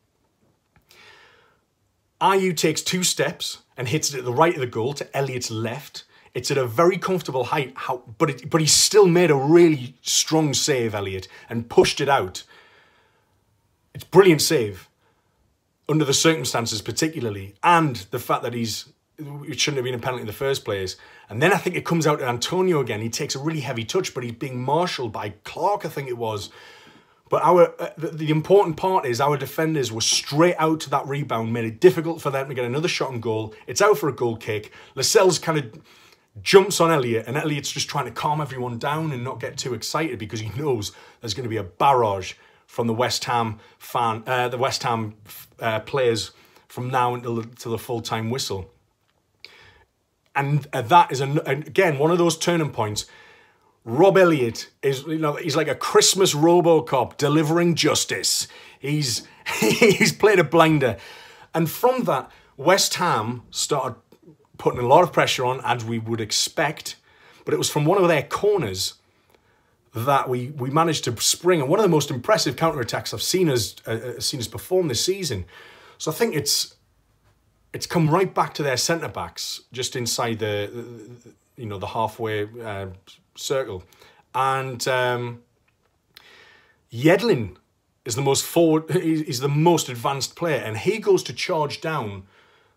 Ayew 2.20 2.56
takes 2.56 2.82
two 2.82 3.04
steps 3.04 3.60
and 3.76 3.88
hits 3.88 4.14
it 4.14 4.20
at 4.20 4.26
the 4.26 4.34
right 4.34 4.54
of 4.54 4.60
the 4.60 4.68
goal 4.68 4.94
to 4.94 5.18
Elliot's 5.18 5.52
left. 5.52 6.04
It's 6.34 6.52
at 6.52 6.58
a 6.58 6.66
very 6.66 6.98
comfortable 6.98 7.46
height, 7.46 7.76
but 8.18 8.30
it, 8.30 8.50
but 8.50 8.60
he 8.60 8.68
still 8.68 9.08
made 9.08 9.30
a 9.30 9.36
really 9.36 9.96
strong 10.02 10.54
save, 10.54 10.96
Elliot, 10.96 11.28
and 11.50 11.70
pushed 11.70 12.02
it 12.02 12.10
out. 12.10 12.44
It's 13.94 14.04
brilliant 14.04 14.42
save 14.42 14.90
under 15.90 16.06
the 16.06 16.14
circumstances, 16.14 16.82
particularly, 16.82 17.56
and 17.64 17.96
the 18.12 18.20
fact 18.20 18.44
that 18.44 18.54
he's 18.54 18.90
it 19.18 19.60
shouldn't 19.60 19.78
have 19.78 19.86
been 19.86 19.94
a 19.94 20.00
penalty 20.00 20.22
in 20.22 20.28
the 20.28 20.34
first 20.34 20.66
place. 20.66 20.96
And 21.30 21.42
then 21.42 21.54
I 21.54 21.58
think 21.58 21.76
it 21.76 21.86
comes 21.86 22.08
out 22.08 22.20
to 22.20 22.28
Antonio 22.28 22.80
again. 22.80 23.02
He 23.02 23.10
takes 23.10 23.36
a 23.36 23.40
really 23.40 23.62
heavy 23.62 23.86
touch, 23.86 24.14
but 24.14 24.24
he's 24.24 24.34
being 24.34 24.62
marshalled 24.62 25.12
by 25.12 25.36
Clark, 25.44 25.86
I 25.86 25.90
think 25.90 26.10
it 26.10 26.18
was. 26.18 26.50
But 27.30 27.44
our 27.44 27.74
uh, 27.82 27.90
the, 27.98 28.08
the, 28.10 28.30
important 28.30 28.78
part 28.78 29.06
is 29.06 29.22
our 29.22 29.38
defenders 29.38 29.92
were 29.92 30.02
straight 30.02 30.56
out 30.60 30.82
to 30.82 30.90
that 30.92 31.08
rebound, 31.08 31.54
made 31.54 31.66
it 31.66 31.80
difficult 31.80 32.22
for 32.22 32.30
them 32.30 32.48
to 32.50 32.54
get 32.54 32.66
another 32.66 32.88
shot 32.88 33.10
on 33.10 33.20
goal. 33.20 33.56
It's 33.66 33.82
out 33.82 33.98
for 33.98 34.10
a 34.10 34.14
goal 34.14 34.36
kick. 34.36 34.72
Lascelles 34.96 35.40
kind 35.40 35.58
of 35.58 35.82
jumps 36.42 36.80
on 36.80 36.92
Elliot, 36.92 37.26
and 37.28 37.38
Elliot's 37.38 37.72
just 37.72 37.90
trying 37.90 38.06
to 38.06 38.12
calm 38.12 38.42
everyone 38.42 38.78
down 38.78 39.12
and 39.12 39.24
not 39.24 39.40
get 39.40 39.58
too 39.58 39.74
excited 39.74 40.20
because 40.20 40.42
he 40.42 40.50
knows 40.50 40.92
there's 41.22 41.34
going 41.34 41.46
to 41.46 41.50
be 41.50 41.58
a 41.58 41.64
barrage 41.64 42.34
from 42.68 42.88
the 42.88 42.94
West 42.94 43.24
Ham 43.26 43.60
fan, 43.78 44.24
uh, 44.28 44.50
the 44.50 44.58
West 44.58 44.84
Ham 44.84 45.16
uh, 45.64 45.80
players 45.80 46.32
from 46.68 46.90
now 46.90 47.16
until 47.16 47.36
the, 47.36 47.70
the 47.70 47.78
full 47.78 48.02
time 48.02 48.30
whistle. 48.30 48.70
And 50.36 50.68
uh, 50.74 50.82
that 50.84 51.12
is 51.12 51.22
an, 51.22 51.40
again 51.46 51.98
one 51.98 52.12
of 52.12 52.18
those 52.18 52.38
turning 52.38 52.72
points. 52.72 53.06
Rob 53.86 54.18
Elliott 54.18 54.70
is 54.82 55.04
you 55.04 55.18
know 55.18 55.36
he's 55.36 55.56
like 55.56 55.68
a 55.68 55.76
Christmas 55.76 56.34
RoboCop 56.34 57.18
delivering 57.18 57.76
justice. 57.76 58.48
He's 58.80 59.28
he's 59.60 60.12
played 60.12 60.40
a 60.40 60.44
blinder, 60.44 60.98
and 61.54 61.70
from 61.70 62.04
that 62.04 62.30
West 62.58 62.96
Ham 62.96 63.44
started 63.50 63.98
putting 64.58 64.80
a 64.80 64.88
lot 64.88 65.04
of 65.04 65.12
pressure 65.12 65.46
on 65.46 65.62
as 65.64 65.84
we 65.84 66.00
would 66.00 66.22
expect. 66.22 66.96
But 67.46 67.54
it 67.54 67.58
was 67.58 67.70
from 67.70 67.86
one 67.86 68.02
of 68.02 68.08
their 68.08 68.24
corners 68.24 68.94
that 69.94 70.28
we 70.28 70.50
we 70.50 70.70
managed 70.70 71.04
to 71.04 71.16
spring 71.22 71.62
and 71.62 71.70
one 71.70 71.80
of 71.80 71.84
the 71.84 71.90
most 71.90 72.10
impressive 72.10 72.56
counter 72.56 72.80
attacks 72.80 73.14
I've 73.14 73.22
seen 73.22 73.50
us 73.50 73.76
uh, 73.88 73.92
uh, 73.92 74.20
seen 74.20 74.40
us 74.40 74.48
perform 74.48 74.88
this 74.88 75.04
season. 75.04 75.46
So 75.98 76.12
I 76.12 76.14
think 76.14 76.36
it's 76.36 76.76
it's 77.74 77.86
come 77.86 78.10
right 78.10 78.34
back 78.34 78.54
to 78.56 78.64
their 78.64 78.78
centre 78.78 79.08
backs 79.08 79.62
just 79.72 79.96
inside 79.96 80.40
the, 80.40 80.70
the, 80.74 81.62
you 81.62 81.68
know 81.68 81.78
the 81.78 81.88
halfway 81.88 82.48
uh, 82.62 82.88
circle, 83.36 83.84
and 84.34 84.88
um, 84.88 85.44
Yedlin 86.92 87.56
is 88.06 88.16
the 88.16 88.22
most 88.22 88.44
forward. 88.46 88.90
He's 88.92 89.40
the 89.40 89.50
most 89.50 89.90
advanced 89.90 90.36
player, 90.36 90.62
and 90.62 90.78
he 90.78 90.98
goes 91.00 91.24
to 91.24 91.34
charge 91.34 91.82
down 91.82 92.24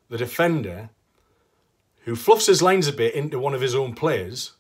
the 0.09 0.19
defender, 0.19 0.91
who 2.05 2.15
fluffs 2.15 2.47
his 2.47 2.63
lines 2.63 2.87
a 2.87 2.93
bit 2.93 3.15
into 3.15 3.39
one 3.39 3.55
of 3.55 3.61
his 3.61 3.75
own 3.75 3.95
players. 3.95 4.53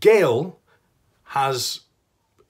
Gayle 0.00 0.58
has 1.24 1.80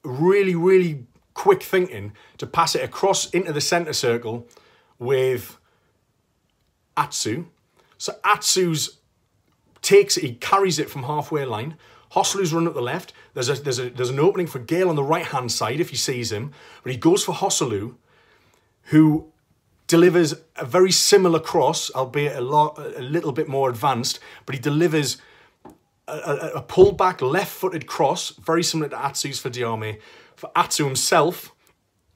really, 0.03 0.55
really 0.55 1.05
quick 1.33 1.63
thinking 1.63 2.13
to 2.37 2.47
pass 2.47 2.75
it 2.75 2.83
across 2.83 3.29
into 3.31 3.51
the 3.51 3.61
centre 3.61 3.93
circle 3.93 4.47
with 4.99 5.57
Atsu. 6.95 7.45
So 7.97 8.13
Atsu's 8.23 8.97
takes 9.81 10.17
it, 10.17 10.23
he 10.23 10.33
carries 10.35 10.79
it 10.79 10.89
from 10.89 11.03
halfway 11.03 11.45
line. 11.45 11.75
Joselu's 12.11 12.53
run 12.53 12.67
up 12.67 12.73
the 12.73 12.81
left. 12.81 13.13
There's 13.33 13.49
a, 13.49 13.55
there's 13.55 13.79
a 13.79 13.89
there's 13.89 14.09
an 14.09 14.19
opening 14.19 14.47
for 14.47 14.59
Gayle 14.59 14.89
on 14.89 14.95
the 14.95 15.03
right 15.03 15.25
hand 15.25 15.51
side 15.51 15.79
if 15.79 15.89
he 15.89 15.97
sees 15.97 16.31
him, 16.31 16.51
but 16.83 16.91
he 16.91 16.97
goes 16.97 17.23
for 17.23 17.33
Joselu, 17.35 17.95
who 18.83 19.31
delivers 19.87 20.33
a 20.55 20.65
very 20.65 20.91
similar 20.91 21.39
cross, 21.39 21.91
albeit 21.91 22.35
a 22.35 22.41
lot 22.41 22.77
a 22.79 23.01
little 23.01 23.31
bit 23.31 23.47
more 23.47 23.69
advanced, 23.69 24.19
but 24.45 24.55
he 24.55 24.61
delivers 24.61 25.17
a, 26.07 26.51
a 26.55 26.61
pulled 26.61 26.97
back 26.97 27.21
left 27.21 27.51
footed 27.51 27.87
cross, 27.87 28.31
very 28.31 28.63
similar 28.63 28.89
to 28.89 29.05
Atsu's 29.05 29.39
for 29.39 29.49
Diame. 29.49 29.99
For 30.35 30.51
Atsu 30.55 30.85
himself, 30.85 31.53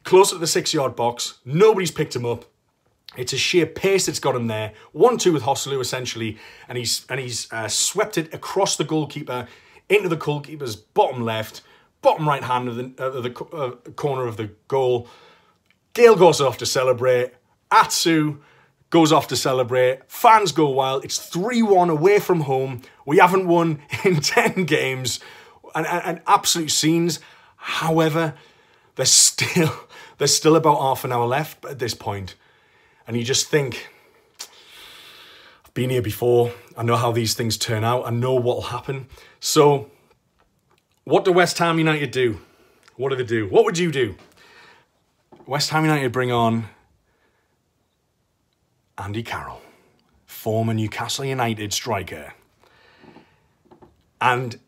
close 0.04 0.32
to 0.32 0.38
the 0.38 0.48
six 0.48 0.74
yard 0.74 0.96
box, 0.96 1.40
nobody's 1.46 1.92
picked 1.92 2.16
him 2.16 2.26
up. 2.26 2.46
It's 3.18 3.34
a 3.34 3.38
sheer 3.38 3.66
pace 3.66 4.06
that's 4.06 4.20
got 4.20 4.36
him 4.36 4.48
there. 4.48 4.74
One 4.92 5.18
two 5.18 5.34
with 5.34 5.44
Joselu 5.44 5.82
essentially, 5.82 6.38
and 6.68 6.78
he's 6.78 7.06
and 7.10 7.20
he's 7.20 7.52
uh, 7.52 7.68
swept 7.68 8.18
it 8.18 8.34
across 8.34 8.78
the 8.78 8.84
goalkeeper 8.84 9.48
into 9.90 10.10
the 10.10 10.18
goalkeeper's 10.18 10.76
bottom 10.76 11.24
left, 11.24 11.62
bottom 12.02 12.28
right 12.28 12.44
hand 12.44 12.68
of 12.68 12.76
the, 12.76 12.94
uh, 13.00 13.22
the 13.22 13.46
uh, 13.52 13.72
corner 13.94 14.28
of 14.28 14.38
the 14.38 14.52
goal. 14.68 15.08
Gayle 15.94 16.16
goes 16.16 16.40
off 16.40 16.58
to 16.60 16.66
celebrate. 16.66 17.34
Atsu 17.72 18.38
goes 18.90 19.12
off 19.12 19.28
to 19.28 19.36
celebrate. 19.36 20.10
Fans 20.10 20.52
go 20.52 20.70
wild. 20.70 21.06
It's 21.06 21.18
3 21.18 21.62
1 21.62 21.90
away 21.90 22.20
from 22.20 22.42
home. 22.42 22.82
We 23.06 23.18
haven't 23.18 23.48
won 23.48 23.82
in 24.04 24.22
10 24.22 24.66
games. 24.66 25.20
And, 25.76 25.86
and, 25.86 26.04
and 26.04 26.22
absolute 26.26 26.72
scenes. 26.72 27.20
However, 27.56 28.34
there's 28.96 29.12
still 29.12 29.72
there's 30.18 30.36
still 30.36 30.56
about 30.56 30.80
half 30.80 31.06
an 31.06 31.12
hour 31.12 31.26
left 31.26 31.64
at 31.66 31.80
this 31.80 31.94
point. 31.94 32.36
And 33.08 33.18
you 33.18 33.24
just 33.24 33.48
think, 33.48 33.88
I've 35.66 35.74
been 35.74 35.90
here 35.90 36.02
before. 36.02 36.52
I 36.78 36.84
know 36.84 36.96
how 36.96 37.12
these 37.12 37.34
things 37.34 37.58
turn 37.58 37.84
out. 37.84 38.06
I 38.06 38.12
know 38.12 38.34
what 38.34 38.58
will 38.58 38.62
happen. 38.62 39.08
So, 39.40 39.90
what 41.06 41.26
do 41.26 41.32
West 41.32 41.58
Ham 41.58 41.80
United 41.80 42.12
do? 42.12 42.40
What 42.98 43.10
do 43.10 43.16
they 43.16 43.24
do? 43.24 43.48
What 43.48 43.66
would 43.66 43.78
you 43.78 43.92
do? 43.92 44.16
West 45.48 45.70
Ham 45.72 45.86
United 45.86 46.12
bring 46.12 46.32
on 46.32 46.70
Andy 49.00 49.24
Carroll, 49.24 49.62
former 50.26 50.74
Newcastle 50.74 51.24
United 51.24 51.72
striker. 51.72 52.34
And 54.20 54.60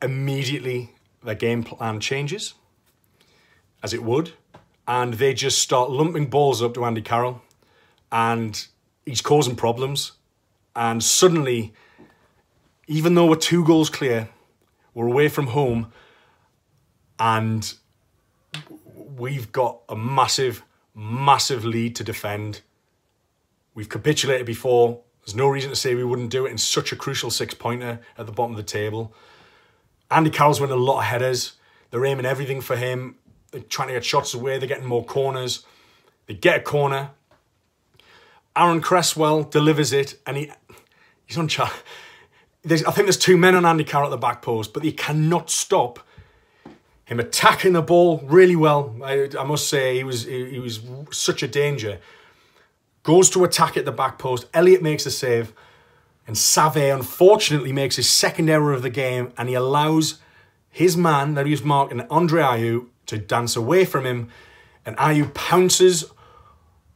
immediately 0.00 0.94
their 1.24 1.34
game 1.34 1.64
plan 1.64 1.98
changes, 1.98 2.54
as 3.82 3.92
it 3.92 4.02
would, 4.04 4.32
and 4.86 5.14
they 5.14 5.34
just 5.34 5.58
start 5.58 5.90
lumping 5.90 6.26
balls 6.26 6.62
up 6.62 6.74
to 6.74 6.84
Andy 6.84 7.02
Carroll, 7.02 7.42
and 8.12 8.66
he's 9.04 9.20
causing 9.20 9.56
problems. 9.56 10.12
And 10.76 11.02
suddenly, 11.02 11.74
even 12.86 13.14
though 13.14 13.26
we're 13.26 13.36
two 13.36 13.64
goals 13.64 13.90
clear, 13.90 14.28
we're 14.94 15.08
away 15.08 15.28
from 15.28 15.48
home, 15.48 15.92
and 17.18 17.74
we've 18.94 19.50
got 19.50 19.80
a 19.88 19.96
massive, 19.96 20.62
massive 20.94 21.64
lead 21.64 21.96
to 21.96 22.04
defend 22.04 22.60
We've 23.74 23.88
capitulated 23.88 24.46
before. 24.46 25.00
There's 25.24 25.36
no 25.36 25.48
reason 25.48 25.70
to 25.70 25.76
say 25.76 25.94
we 25.94 26.04
wouldn't 26.04 26.30
do 26.30 26.46
it 26.46 26.50
in 26.50 26.58
such 26.58 26.92
a 26.92 26.96
crucial 26.96 27.30
six 27.30 27.54
pointer 27.54 28.00
at 28.16 28.26
the 28.26 28.32
bottom 28.32 28.52
of 28.52 28.56
the 28.56 28.62
table. 28.62 29.14
Andy 30.10 30.30
Carroll's 30.30 30.60
winning 30.60 30.76
a 30.76 30.80
lot 30.80 30.98
of 30.98 31.04
headers. 31.04 31.54
They're 31.90 32.04
aiming 32.04 32.26
everything 32.26 32.60
for 32.60 32.76
him. 32.76 33.16
They're 33.52 33.60
trying 33.60 33.88
to 33.88 33.94
get 33.94 34.04
shots 34.04 34.34
away. 34.34 34.58
They're 34.58 34.68
getting 34.68 34.86
more 34.86 35.04
corners. 35.04 35.64
They 36.26 36.34
get 36.34 36.60
a 36.60 36.62
corner. 36.62 37.10
Aaron 38.56 38.80
Cresswell 38.80 39.44
delivers 39.44 39.92
it, 39.92 40.18
and 40.26 40.36
he 40.36 40.52
he's 41.26 41.38
on 41.38 41.48
chart. 41.48 41.72
There's, 42.62 42.84
I 42.84 42.90
think 42.90 43.06
there's 43.06 43.16
two 43.16 43.38
men 43.38 43.54
on 43.54 43.64
Andy 43.64 43.84
Carroll 43.84 44.08
at 44.08 44.10
the 44.10 44.16
back 44.16 44.42
post, 44.42 44.72
but 44.72 44.82
he 44.82 44.92
cannot 44.92 45.48
stop 45.48 46.00
him 47.04 47.18
attacking 47.18 47.72
the 47.72 47.82
ball 47.82 48.20
really 48.24 48.56
well. 48.56 48.94
I, 49.02 49.28
I 49.38 49.44
must 49.44 49.68
say 49.68 49.96
he 49.96 50.04
was 50.04 50.24
he, 50.24 50.50
he, 50.50 50.58
was 50.60 50.80
such 51.10 51.42
a 51.42 51.48
danger. 51.48 51.98
Goes 53.02 53.30
to 53.30 53.44
attack 53.44 53.76
at 53.76 53.84
the 53.84 53.92
back 53.92 54.18
post. 54.18 54.46
Elliot 54.52 54.82
makes 54.82 55.06
a 55.06 55.10
save, 55.10 55.52
and 56.26 56.36
Saivet 56.36 56.94
unfortunately 56.94 57.72
makes 57.72 57.96
his 57.96 58.08
second 58.08 58.50
error 58.50 58.72
of 58.72 58.82
the 58.82 58.90
game, 58.90 59.32
and 59.38 59.48
he 59.48 59.54
allows 59.54 60.18
his 60.68 60.96
man 60.96 61.34
that 61.34 61.46
he 61.46 61.52
was 61.52 61.62
marking, 61.62 62.00
Andre 62.02 62.42
Ayew, 62.42 62.86
to 63.06 63.18
dance 63.18 63.56
away 63.56 63.84
from 63.84 64.06
him, 64.06 64.28
and 64.86 64.96
Ayew 64.96 65.32
pounces 65.34 66.04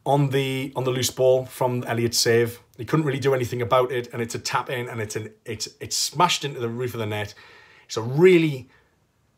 on 0.07 0.31
the 0.31 0.73
on 0.77 0.85
the 0.85 0.91
loose 0.91 1.11
ball 1.11 1.47
from 1.47 1.83
Elliot's 1.85 2.19
save. 2.19 2.61
He 2.77 2.85
couldn't 2.85 3.07
really 3.07 3.19
do 3.19 3.35
anything 3.35 3.63
about 3.63 3.91
it, 3.91 4.09
and 4.13 4.21
it's 4.21 4.35
a 4.35 4.39
tap 4.39 4.71
in, 4.71 4.89
and 4.89 5.01
it's 5.01 5.17
an 5.17 5.31
it's 5.45 5.69
it's 5.81 5.97
smashed 5.97 6.45
into 6.45 6.61
the 6.61 6.69
roof 6.69 6.95
of 6.95 7.01
the 7.01 7.07
net. 7.07 7.35
It's 7.87 7.97
a 7.97 8.03
really 8.03 8.69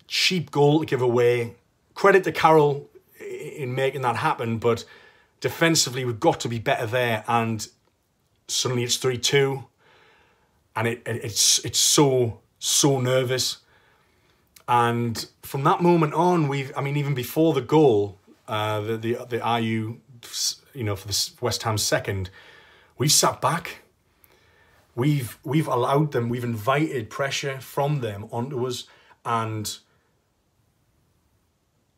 cheap 0.09 0.51
goal 0.51 0.81
to 0.81 0.87
give 0.87 1.03
away. 1.03 1.55
Credit 1.95 2.25
to 2.25 2.33
Carroll 2.33 2.91
in 3.21 3.75
making 3.75 4.03
that 4.03 4.17
happen, 4.17 4.59
but 4.59 4.85
defensively 5.41 6.05
we've 6.05 6.21
got 6.21 6.41
to 6.41 6.49
be 6.49 6.59
better 6.59 6.87
there. 6.87 7.25
And 7.29 7.67
suddenly 8.49 8.85
it's 8.85 8.97
three 8.97 9.19
two, 9.19 9.65
and 10.75 10.89
it, 10.89 11.03
it 11.07 11.25
it's 11.25 11.65
it's 11.65 11.79
so 11.79 12.41
so 12.59 13.01
nervous. 13.01 13.59
And 14.69 15.27
from 15.43 15.63
that 15.65 15.81
moment 15.81 16.15
on, 16.15 16.49
we've 16.49 16.73
I 16.77 16.81
mean 16.81 16.97
even 16.97 17.15
before 17.15 17.55
the 17.55 17.61
goal, 17.61 18.19
uh, 18.49 18.81
the 18.81 18.97
the 18.97 19.15
the 19.29 19.39
Ayew 19.39 19.99
you 20.75 20.85
know 20.85 20.97
for 20.97 21.09
the 21.09 21.31
West 21.41 21.63
Ham 21.63 21.79
second, 21.79 22.31
we've 22.99 23.13
sat 23.13 23.41
back. 23.41 23.83
We've 24.95 25.39
we've 25.45 25.69
allowed 25.69 26.13
them. 26.13 26.29
We've 26.29 26.45
invited 26.45 27.11
pressure 27.11 27.61
from 27.61 28.01
them 28.01 28.29
onto 28.31 28.67
us, 28.67 28.85
and 29.25 29.77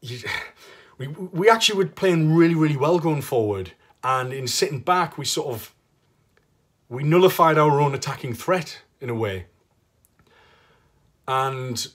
you, 0.01 0.19
we 0.99 1.07
we 1.07 1.49
actually 1.49 1.79
were 1.79 1.87
playing 1.87 2.35
really 2.35 2.55
really 2.55 2.77
well 2.77 2.99
going 2.99 3.23
forward, 3.23 3.73
and 4.03 4.33
in 4.33 4.47
sitting 4.47 4.81
back, 4.81 5.17
we 5.17 5.25
sort 5.25 5.49
of 5.55 5.75
we 6.89 7.03
nullified 7.03 7.57
our 7.57 7.81
own 7.81 7.95
attacking 7.95 8.35
threat 8.35 8.83
in 9.01 9.09
a 9.09 9.15
way, 9.15 9.47
and 11.27 11.89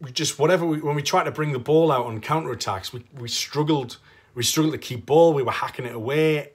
we 0.00 0.10
just 0.10 0.38
whatever 0.38 0.66
we, 0.66 0.80
when 0.80 0.96
we 0.96 1.02
tried 1.02 1.24
to 1.24 1.30
bring 1.30 1.52
the 1.52 1.58
ball 1.58 1.90
out 1.90 2.06
on 2.06 2.20
counter 2.20 2.50
attacks, 2.50 2.92
we 2.92 3.04
we 3.16 3.28
struggled 3.28 3.98
we 4.34 4.42
struggled 4.42 4.74
to 4.74 4.78
keep 4.78 5.06
ball. 5.06 5.32
We 5.32 5.42
were 5.42 5.52
hacking 5.52 5.84
it 5.84 5.94
away. 5.94 6.52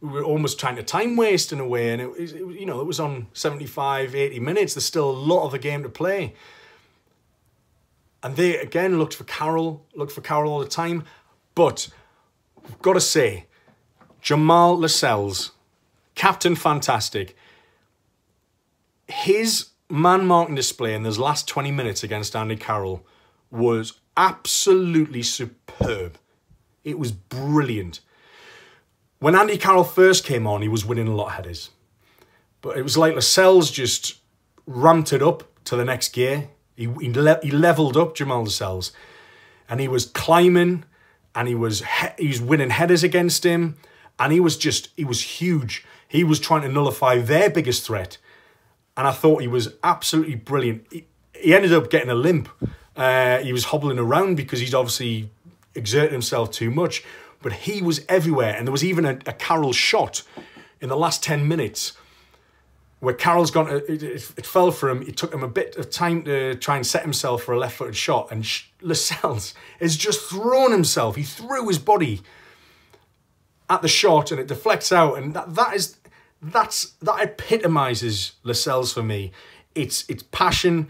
We 0.00 0.08
were 0.08 0.24
almost 0.24 0.58
trying 0.58 0.76
to 0.76 0.82
time 0.82 1.16
waste 1.16 1.52
in 1.52 1.60
a 1.60 1.66
way, 1.66 1.92
and 1.92 2.02
it, 2.02 2.10
it 2.18 2.60
you 2.60 2.66
know 2.66 2.80
it 2.80 2.86
was 2.86 3.00
on 3.00 3.28
75, 3.32 4.14
80 4.14 4.40
minutes. 4.40 4.74
There's 4.74 4.84
still 4.84 5.10
a 5.10 5.12
lot 5.12 5.44
of 5.44 5.52
the 5.52 5.58
game 5.58 5.82
to 5.82 5.88
play. 5.88 6.34
And 8.22 8.36
they 8.36 8.56
again 8.56 8.98
looked 8.98 9.14
for 9.14 9.24
Carroll, 9.24 9.86
looked 9.94 10.12
for 10.12 10.20
Carroll 10.20 10.52
all 10.52 10.60
the 10.60 10.66
time. 10.66 11.04
But 11.54 11.88
I've 12.64 12.80
got 12.80 12.94
to 12.94 13.00
say, 13.00 13.46
Jamal 14.20 14.78
Lascelles, 14.78 15.52
Captain 16.14 16.54
Fantastic, 16.54 17.36
his 19.08 19.70
man 19.90 20.26
marking 20.26 20.54
display 20.54 20.94
in 20.94 21.02
those 21.02 21.18
last 21.18 21.48
20 21.48 21.70
minutes 21.70 22.02
against 22.02 22.34
Andy 22.34 22.56
Carroll 22.56 23.04
was 23.50 23.94
absolutely 24.16 25.22
superb. 25.22 26.18
It 26.84 26.98
was 26.98 27.12
brilliant. 27.12 28.00
When 29.18 29.34
Andy 29.34 29.58
Carroll 29.58 29.84
first 29.84 30.24
came 30.24 30.46
on, 30.46 30.62
he 30.62 30.68
was 30.68 30.84
winning 30.84 31.08
a 31.08 31.14
lot 31.14 31.26
of 31.26 31.32
headers. 31.32 31.70
But 32.60 32.78
it 32.78 32.82
was 32.82 32.96
like 32.96 33.14
Lascelles 33.14 33.70
just 33.70 34.18
ramped 34.66 35.12
it 35.12 35.22
up 35.22 35.44
to 35.64 35.76
the 35.76 35.84
next 35.84 36.12
gear. 36.12 36.48
He, 36.76 36.88
he, 37.00 37.12
le- 37.12 37.40
he 37.42 37.50
leveled 37.50 37.96
up 37.96 38.14
Jamal 38.14 38.44
Lascelles. 38.44 38.92
And 39.68 39.80
he 39.80 39.88
was 39.88 40.06
climbing 40.06 40.84
and 41.34 41.48
he 41.48 41.54
was 41.54 41.82
he 42.18 42.28
was 42.28 42.40
winning 42.40 42.70
headers 42.70 43.02
against 43.02 43.44
him. 43.44 43.76
And 44.18 44.32
he 44.32 44.40
was 44.40 44.56
just, 44.56 44.88
he 44.96 45.04
was 45.04 45.22
huge. 45.22 45.84
He 46.06 46.24
was 46.24 46.38
trying 46.38 46.62
to 46.62 46.68
nullify 46.68 47.18
their 47.18 47.48
biggest 47.48 47.86
threat. 47.86 48.18
And 48.96 49.06
I 49.06 49.12
thought 49.12 49.40
he 49.40 49.48
was 49.48 49.74
absolutely 49.82 50.34
brilliant. 50.34 50.86
He, 50.90 51.06
he 51.34 51.54
ended 51.54 51.72
up 51.72 51.90
getting 51.90 52.10
a 52.10 52.14
limp. 52.14 52.48
Uh, 52.94 53.38
he 53.38 53.52
was 53.52 53.64
hobbling 53.64 53.98
around 53.98 54.36
because 54.36 54.60
he's 54.60 54.74
obviously 54.74 55.30
exerted 55.74 56.12
himself 56.12 56.50
too 56.50 56.70
much, 56.70 57.02
but 57.40 57.52
he 57.52 57.80
was 57.80 58.04
everywhere. 58.08 58.54
And 58.54 58.66
there 58.66 58.72
was 58.72 58.84
even 58.84 59.04
a, 59.04 59.18
a 59.26 59.32
Carroll 59.32 59.72
shot 59.72 60.22
in 60.80 60.88
the 60.88 60.96
last 60.96 61.22
10 61.22 61.48
minutes 61.48 61.94
where 63.02 63.12
Carroll's 63.12 63.50
gone, 63.50 63.68
it, 63.68 63.84
it, 63.88 64.30
it, 64.36 64.46
fell 64.46 64.70
for 64.70 64.88
him. 64.88 65.02
It 65.02 65.16
took 65.16 65.34
him 65.34 65.42
a 65.42 65.48
bit 65.48 65.74
of 65.74 65.90
time 65.90 66.22
to 66.22 66.54
try 66.54 66.76
and 66.76 66.86
set 66.86 67.02
himself 67.02 67.42
for 67.42 67.52
a 67.52 67.58
left 67.58 67.74
footed 67.74 67.96
shot. 67.96 68.28
And 68.30 68.48
Lascelles 68.80 69.54
has 69.80 69.96
just 69.96 70.30
thrown 70.30 70.70
himself. 70.70 71.16
He 71.16 71.24
threw 71.24 71.66
his 71.66 71.80
body 71.80 72.20
at 73.68 73.82
the 73.82 73.88
shot 73.88 74.30
and 74.30 74.38
it 74.38 74.46
deflects 74.46 74.92
out. 74.92 75.18
And 75.18 75.34
that, 75.34 75.52
that 75.56 75.74
is, 75.74 75.96
that's, 76.40 76.90
that 77.02 77.20
epitomizes 77.20 78.34
Lascelles 78.44 78.92
for 78.92 79.02
me. 79.02 79.32
It's, 79.74 80.08
it's 80.08 80.22
passion, 80.30 80.86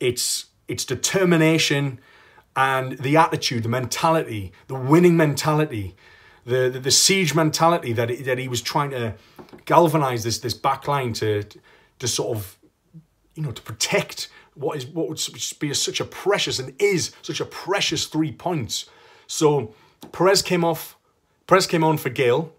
it's, 0.00 0.46
it's 0.66 0.86
determination, 0.86 2.00
and 2.56 2.92
the 2.92 3.18
attitude, 3.18 3.64
the 3.64 3.68
mentality, 3.68 4.52
the 4.68 4.76
winning 4.76 5.14
mentality, 5.14 5.94
the 6.44 6.70
the, 6.70 6.80
the 6.80 6.90
siege 6.90 7.34
mentality 7.34 7.92
that 7.92 8.08
he, 8.08 8.16
that 8.16 8.38
he 8.38 8.48
was 8.48 8.62
trying 8.62 8.90
to 8.90 9.14
galvanize 9.64 10.24
this 10.24 10.38
this 10.38 10.54
back 10.54 10.86
line 10.88 11.12
to 11.14 11.44
to 11.98 12.08
sort 12.08 12.36
of 12.36 12.58
you 13.34 13.42
know 13.42 13.52
to 13.52 13.62
protect 13.62 14.28
what 14.54 14.76
is 14.76 14.86
what 14.86 15.08
would 15.08 15.20
be 15.58 15.72
such 15.74 16.00
a 16.00 16.04
precious 16.04 16.58
and 16.58 16.74
is 16.80 17.12
such 17.22 17.40
a 17.40 17.44
precious 17.44 18.06
three 18.06 18.32
points. 18.32 18.86
So 19.26 19.74
Perez 20.12 20.42
came 20.42 20.64
off. 20.64 20.96
Perez 21.46 21.66
came 21.66 21.82
on 21.82 21.98
for 21.98 22.10
Gayle, 22.10 22.52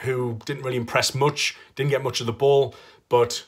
who 0.00 0.38
didn't 0.44 0.62
really 0.62 0.76
impress 0.76 1.14
much, 1.14 1.56
didn't 1.74 1.90
get 1.90 2.02
much 2.02 2.20
of 2.20 2.26
the 2.26 2.32
ball, 2.32 2.74
but 3.08 3.44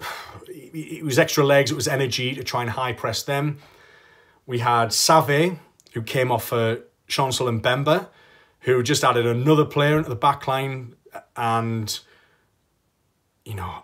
it 0.48 1.04
was 1.04 1.18
extra 1.18 1.44
legs, 1.44 1.70
it 1.70 1.74
was 1.74 1.88
energy 1.88 2.34
to 2.34 2.44
try 2.44 2.62
and 2.62 2.70
high 2.70 2.92
press 2.92 3.22
them. 3.22 3.58
We 4.46 4.58
had 4.58 4.88
Saivet, 4.88 5.58
who 5.94 6.02
came 6.02 6.30
off 6.30 6.44
for 6.44 6.80
Chancel 7.12 7.46
Mbemba, 7.46 8.08
who 8.60 8.82
just 8.82 9.04
added 9.04 9.26
another 9.26 9.66
player 9.66 9.98
into 9.98 10.08
the 10.08 10.16
back 10.16 10.48
line. 10.48 10.96
And, 11.36 12.00
you 13.44 13.54
know, 13.54 13.82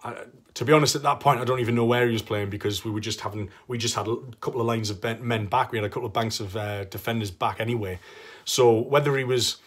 to 0.54 0.64
be 0.64 0.72
honest, 0.72 0.96
at 0.96 1.02
that 1.02 1.20
point, 1.20 1.38
I 1.38 1.44
don't 1.44 1.60
even 1.60 1.74
know 1.74 1.84
where 1.84 2.06
he 2.06 2.12
was 2.12 2.22
playing 2.22 2.48
because 2.48 2.84
we 2.86 2.90
were 2.90 3.00
just 3.00 3.20
having, 3.20 3.50
we 3.66 3.76
just 3.76 3.94
had 3.94 4.08
a 4.08 4.16
couple 4.40 4.62
of 4.62 4.66
lines 4.66 4.88
of 4.88 5.04
men 5.20 5.46
back. 5.46 5.72
We 5.72 5.78
had 5.78 5.84
a 5.84 5.90
couple 5.90 6.06
of 6.06 6.14
banks 6.14 6.40
of 6.40 6.56
uh, 6.56 6.84
defenders 6.84 7.30
back 7.30 7.60
anyway. 7.60 7.98
So 8.46 8.80
whether 8.80 9.14
he 9.18 9.24
was 9.24 9.58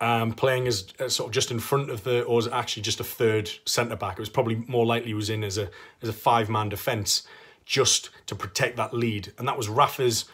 um, 0.00 0.32
playing 0.32 0.66
as, 0.66 0.88
as, 0.98 1.14
sort 1.14 1.28
of 1.28 1.34
just 1.34 1.50
in 1.50 1.60
front 1.60 1.90
of 1.90 2.04
the, 2.04 2.22
or 2.22 2.36
was 2.36 2.48
actually 2.48 2.84
just 2.84 3.00
a 3.00 3.04
third 3.04 3.50
centre 3.66 3.96
back, 3.96 4.14
it 4.14 4.20
was 4.20 4.30
probably 4.30 4.64
more 4.66 4.86
likely 4.86 5.08
he 5.08 5.14
was 5.14 5.28
in 5.28 5.44
as 5.44 5.58
a 5.58 5.68
as 6.02 6.08
a 6.08 6.12
five 6.12 6.48
man 6.48 6.70
defence 6.70 7.26
just 7.66 8.08
to 8.26 8.34
protect 8.34 8.78
that 8.78 8.94
lead. 8.94 9.32
And 9.38 9.46
that 9.46 9.58
was 9.58 9.68
Rafa's 9.68 10.24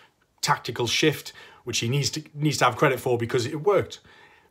tactical 0.40 0.86
shift, 0.86 1.32
which 1.64 1.78
he 1.78 1.88
needs 1.88 2.10
to 2.10 2.22
needs 2.34 2.58
to 2.58 2.64
have 2.64 2.76
credit 2.76 3.00
for 3.00 3.18
because 3.18 3.46
it 3.46 3.62
worked. 3.62 4.00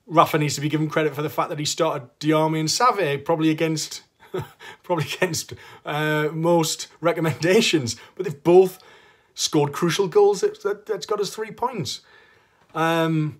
Rafa 0.07 0.39
needs 0.39 0.55
to 0.55 0.61
be 0.61 0.69
given 0.69 0.89
credit 0.89 1.13
for 1.13 1.21
the 1.21 1.29
fact 1.29 1.49
that 1.49 1.59
he 1.59 1.65
started 1.65 2.09
Diame 2.19 2.59
and 2.59 2.69
Saivet 2.69 3.25
probably 3.25 3.49
against 3.49 4.03
probably 4.83 5.05
against 5.05 5.53
uh, 5.85 6.29
most 6.31 6.87
recommendations, 7.01 7.95
but 8.15 8.25
they've 8.25 8.43
both 8.43 8.79
scored 9.33 9.71
crucial 9.71 10.07
goals 10.07 10.41
that, 10.41 10.61
that, 10.63 10.85
that's 10.85 11.05
got 11.05 11.19
us 11.19 11.33
three 11.33 11.51
points. 11.51 12.01
Um, 12.75 13.39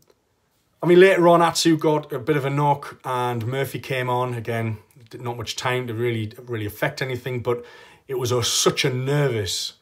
I 0.82 0.88
mean, 0.88 1.00
later 1.00 1.28
on, 1.28 1.42
Atsu 1.42 1.78
got 1.78 2.12
a 2.14 2.20
bit 2.20 2.38
of 2.38 2.46
a 2.46 2.50
knock, 2.50 3.00
and 3.04 3.46
Murphy 3.46 3.80
came 3.80 4.10
on 4.10 4.34
again. 4.34 4.78
Not 5.14 5.38
much 5.38 5.56
time 5.56 5.88
to 5.88 5.94
really 5.94 6.32
really 6.46 6.66
affect 6.66 7.02
anything, 7.02 7.42
but 7.42 7.66
it 8.08 8.18
was 8.18 8.32
a, 8.32 8.44
such 8.44 8.86
a 8.86 8.94
nervous 8.94 9.74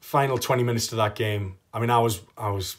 final 0.00 0.38
20 0.38 0.62
minutes 0.62 0.86
to 0.88 0.96
that 0.96 1.14
game. 1.14 1.56
I 1.74 1.80
mean, 1.80 1.90
I 1.90 1.98
was, 1.98 2.20
I 2.38 2.50
was, 2.50 2.76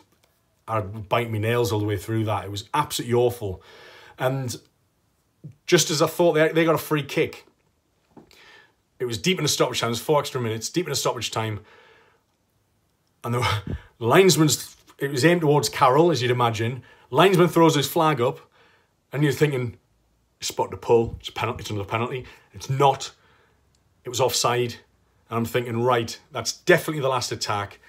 I'd 0.68 1.08
bite 1.08 1.32
my 1.32 1.38
nails 1.38 1.72
all 1.72 1.80
the 1.80 1.86
way 1.86 1.98
through 1.98 2.26
that. 2.26 2.46
It 2.46 2.52
was 2.52 2.68
absolutely 2.74 3.14
awful. 3.14 3.62
And 4.20 4.56
just 5.66 5.90
as 5.90 6.02
I 6.02 6.08
thought, 6.08 6.34
they, 6.34 6.50
they 6.50 6.66
got 6.66 6.76
a 6.76 6.80
free 6.80 7.04
kick. 7.04 7.46
It 9.00 9.06
was 9.06 9.18
deep 9.18 9.38
in 9.38 9.44
the 9.44 9.50
stoppage 9.50 9.80
time. 9.80 9.90
It 9.90 9.92
was 9.92 10.02
four 10.02 10.20
extra 10.20 10.42
minutes, 10.42 10.70
deep 10.70 10.86
in 10.86 10.90
the 10.90 10.96
stoppage 10.96 11.32
time. 11.32 11.62
And 13.24 13.36
the 13.36 13.78
linesman's, 14.00 14.76
it 14.98 15.12
was 15.12 15.24
aimed 15.24 15.42
towards 15.42 15.70
Carroll, 15.70 16.12
as 16.12 16.22
you'd 16.22 16.32
imagine. 16.32 16.84
Linesman 17.12 17.48
throws 17.48 17.76
his 17.76 17.88
flag 17.88 18.20
up, 18.20 18.40
and 19.14 19.24
you're 19.24 19.32
thinking, 19.32 19.78
spot 20.42 20.72
the 20.72 20.78
pull, 20.78 21.16
it's 21.20 21.30
a 21.30 21.32
penalty, 21.32 21.62
it's 21.62 21.70
another 21.70 21.88
penalty. 21.88 22.26
It's 22.54 22.70
not 22.70 23.12
it 24.08 24.10
was 24.10 24.22
offside. 24.22 24.76
And 25.30 25.38
I'm 25.38 25.46
thinking, 25.46 25.84
right, 25.84 26.18
that's 26.32 26.54
definitely 26.54 27.02
the 27.02 27.10
last 27.10 27.34
attack. 27.34 27.82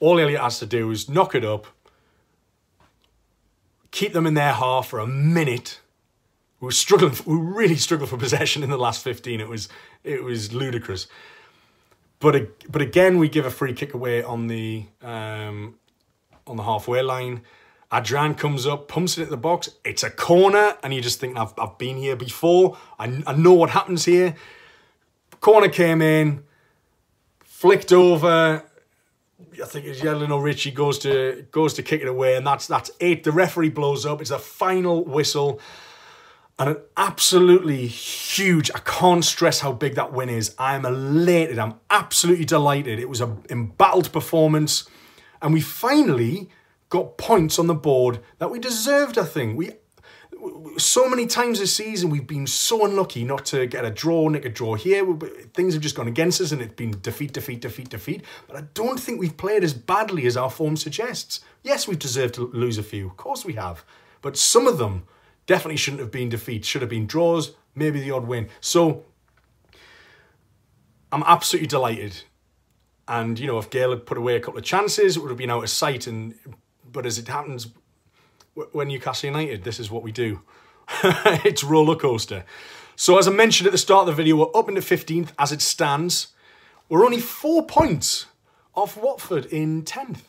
All 0.00 0.20
Elliott 0.20 0.42
has 0.42 0.58
to 0.58 0.66
do 0.66 0.90
is 0.90 1.08
knock 1.08 1.34
it 1.34 1.46
up, 1.46 1.66
keep 3.92 4.12
them 4.12 4.26
in 4.26 4.34
their 4.34 4.52
half 4.52 4.88
for 4.88 4.98
a 4.98 5.06
minute. 5.06 5.80
We 6.58 6.66
were 6.66 6.72
struggling. 6.72 7.14
We 7.24 7.36
really 7.36 7.76
struggled 7.76 8.10
for 8.10 8.16
possession 8.16 8.64
in 8.64 8.70
the 8.70 8.76
last 8.76 9.04
15. 9.04 9.40
It 9.40 9.48
was 9.48 9.68
it 10.02 10.24
was 10.24 10.52
ludicrous. 10.52 11.06
But 12.18 12.70
but 12.70 12.82
again, 12.82 13.18
we 13.18 13.28
give 13.28 13.46
a 13.46 13.50
free 13.50 13.72
kick 13.72 13.94
away 13.94 14.22
on 14.22 14.48
the 14.48 14.86
um, 15.02 15.76
on 16.46 16.56
the 16.56 16.64
halfway 16.64 17.02
line. 17.02 17.42
Adrian 17.92 18.34
comes 18.34 18.66
up, 18.66 18.88
pumps 18.88 19.18
it 19.18 19.24
at 19.24 19.30
the 19.30 19.36
box. 19.36 19.68
It's 19.84 20.02
a 20.02 20.08
corner, 20.08 20.76
and 20.82 20.94
you 20.94 21.02
just 21.02 21.20
think, 21.20 21.36
I've, 21.36 21.52
I've 21.58 21.76
been 21.76 21.98
here 21.98 22.16
before. 22.16 22.78
I, 22.98 23.22
I 23.26 23.34
know 23.34 23.52
what 23.52 23.68
happens 23.68 24.06
here. 24.06 24.34
Corner 25.40 25.68
came 25.68 26.00
in, 26.00 26.44
flicked 27.44 27.92
over. 27.92 28.64
I 29.60 29.66
think 29.66 29.86
it's 29.86 30.00
Yedlin 30.00 30.42
Ritchie 30.42 30.70
goes 30.70 30.98
to 31.00 31.46
goes 31.50 31.74
to 31.74 31.82
kick 31.82 32.00
it 32.00 32.08
away, 32.08 32.36
and 32.36 32.46
that's 32.46 32.66
that's 32.66 32.90
it. 33.00 33.24
The 33.24 33.32
referee 33.32 33.70
blows 33.70 34.06
up. 34.06 34.20
It's 34.20 34.30
a 34.30 34.38
final 34.38 35.04
whistle. 35.04 35.60
And 36.58 36.68
an 36.68 36.76
absolutely 36.96 37.86
huge, 37.86 38.70
I 38.74 38.78
can't 38.80 39.24
stress 39.24 39.60
how 39.60 39.72
big 39.72 39.94
that 39.94 40.12
win 40.12 40.28
is. 40.28 40.54
I 40.58 40.76
am 40.76 40.84
elated. 40.84 41.58
I'm 41.58 41.74
absolutely 41.90 42.44
delighted. 42.44 42.98
It 42.98 43.08
was 43.08 43.20
an 43.20 43.42
embattled 43.50 44.12
performance. 44.12 44.88
And 45.40 45.52
we 45.52 45.60
finally 45.60 46.50
got 46.88 47.16
points 47.16 47.58
on 47.58 47.66
the 47.66 47.74
board 47.74 48.20
that 48.38 48.50
we 48.50 48.58
deserved, 48.58 49.16
I 49.16 49.24
think. 49.24 49.56
We 49.56 49.72
so 50.76 51.08
many 51.08 51.26
times 51.26 51.60
this 51.60 51.74
season 51.74 52.10
we've 52.10 52.26
been 52.26 52.46
so 52.46 52.84
unlucky 52.84 53.24
not 53.24 53.44
to 53.46 53.66
get 53.66 53.84
a 53.84 53.90
draw, 53.90 54.28
nick 54.28 54.44
a 54.44 54.48
draw 54.48 54.74
here. 54.74 55.04
Things 55.54 55.74
have 55.74 55.82
just 55.82 55.94
gone 55.94 56.08
against 56.08 56.40
us 56.40 56.52
and 56.52 56.60
it's 56.60 56.74
been 56.74 56.98
defeat, 57.00 57.32
defeat, 57.32 57.60
defeat, 57.60 57.88
defeat. 57.88 58.24
But 58.48 58.56
I 58.56 58.62
don't 58.74 58.98
think 58.98 59.20
we've 59.20 59.36
played 59.36 59.62
as 59.62 59.74
badly 59.74 60.26
as 60.26 60.36
our 60.36 60.50
form 60.50 60.76
suggests. 60.76 61.40
Yes, 61.62 61.86
we've 61.86 61.98
deserved 61.98 62.34
to 62.34 62.50
lose 62.52 62.78
a 62.78 62.82
few. 62.82 63.06
Of 63.06 63.16
course 63.16 63.44
we 63.44 63.52
have. 63.54 63.84
But 64.20 64.36
some 64.36 64.66
of 64.66 64.78
them 64.78 65.04
definitely 65.46 65.76
shouldn't 65.76 66.00
have 66.00 66.10
been 66.10 66.28
defeats. 66.28 66.66
Should 66.66 66.82
have 66.82 66.90
been 66.90 67.06
draws, 67.06 67.52
maybe 67.74 68.00
the 68.00 68.10
odd 68.10 68.26
win. 68.26 68.48
So 68.60 69.04
I'm 71.12 71.22
absolutely 71.24 71.68
delighted. 71.68 72.22
And, 73.06 73.38
you 73.38 73.46
know, 73.46 73.58
if 73.58 73.70
Gayle 73.70 73.90
had 73.90 74.06
put 74.06 74.18
away 74.18 74.36
a 74.36 74.40
couple 74.40 74.58
of 74.58 74.64
chances, 74.64 75.16
it 75.16 75.20
would 75.20 75.30
have 75.30 75.38
been 75.38 75.50
out 75.50 75.62
of 75.62 75.70
sight. 75.70 76.06
And 76.06 76.34
But 76.90 77.06
as 77.06 77.18
it 77.18 77.28
happens, 77.28 77.68
when 78.54 78.88
Newcastle 78.88 79.28
United, 79.28 79.64
this 79.64 79.80
is 79.80 79.90
what 79.90 80.02
we 80.02 80.12
do. 80.12 80.40
it's 81.44 81.64
roller 81.64 81.96
coaster. 81.96 82.44
So 82.96 83.18
as 83.18 83.26
I 83.26 83.30
mentioned 83.30 83.66
at 83.66 83.72
the 83.72 83.78
start 83.78 84.08
of 84.08 84.14
the 84.14 84.22
video, 84.22 84.36
we're 84.36 84.58
up 84.58 84.68
into 84.68 84.80
15th 84.80 85.30
as 85.38 85.52
it 85.52 85.62
stands. 85.62 86.28
We're 86.88 87.04
only 87.04 87.20
four 87.20 87.66
points 87.66 88.26
off 88.74 88.96
Watford 88.96 89.46
in 89.46 89.82
10th. 89.82 90.20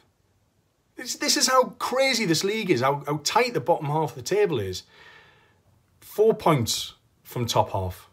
This, 0.95 1.15
this 1.15 1.37
is 1.37 1.47
how 1.47 1.75
crazy 1.79 2.25
this 2.25 2.43
league 2.43 2.69
is, 2.69 2.81
how, 2.81 3.03
how 3.05 3.19
tight 3.23 3.53
the 3.53 3.59
bottom 3.59 3.87
half 3.87 4.11
of 4.11 4.15
the 4.15 4.21
table 4.21 4.59
is. 4.59 4.83
Four 5.99 6.33
points 6.33 6.93
from 7.23 7.45
top 7.45 7.71
half. 7.71 8.09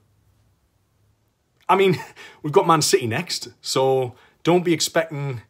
I 1.68 1.76
mean, 1.76 1.98
we've 2.42 2.52
got 2.52 2.66
Man 2.66 2.82
City 2.82 3.06
next, 3.06 3.48
so 3.60 4.14
don't 4.42 4.64
be 4.64 4.72
expecting 4.72 5.42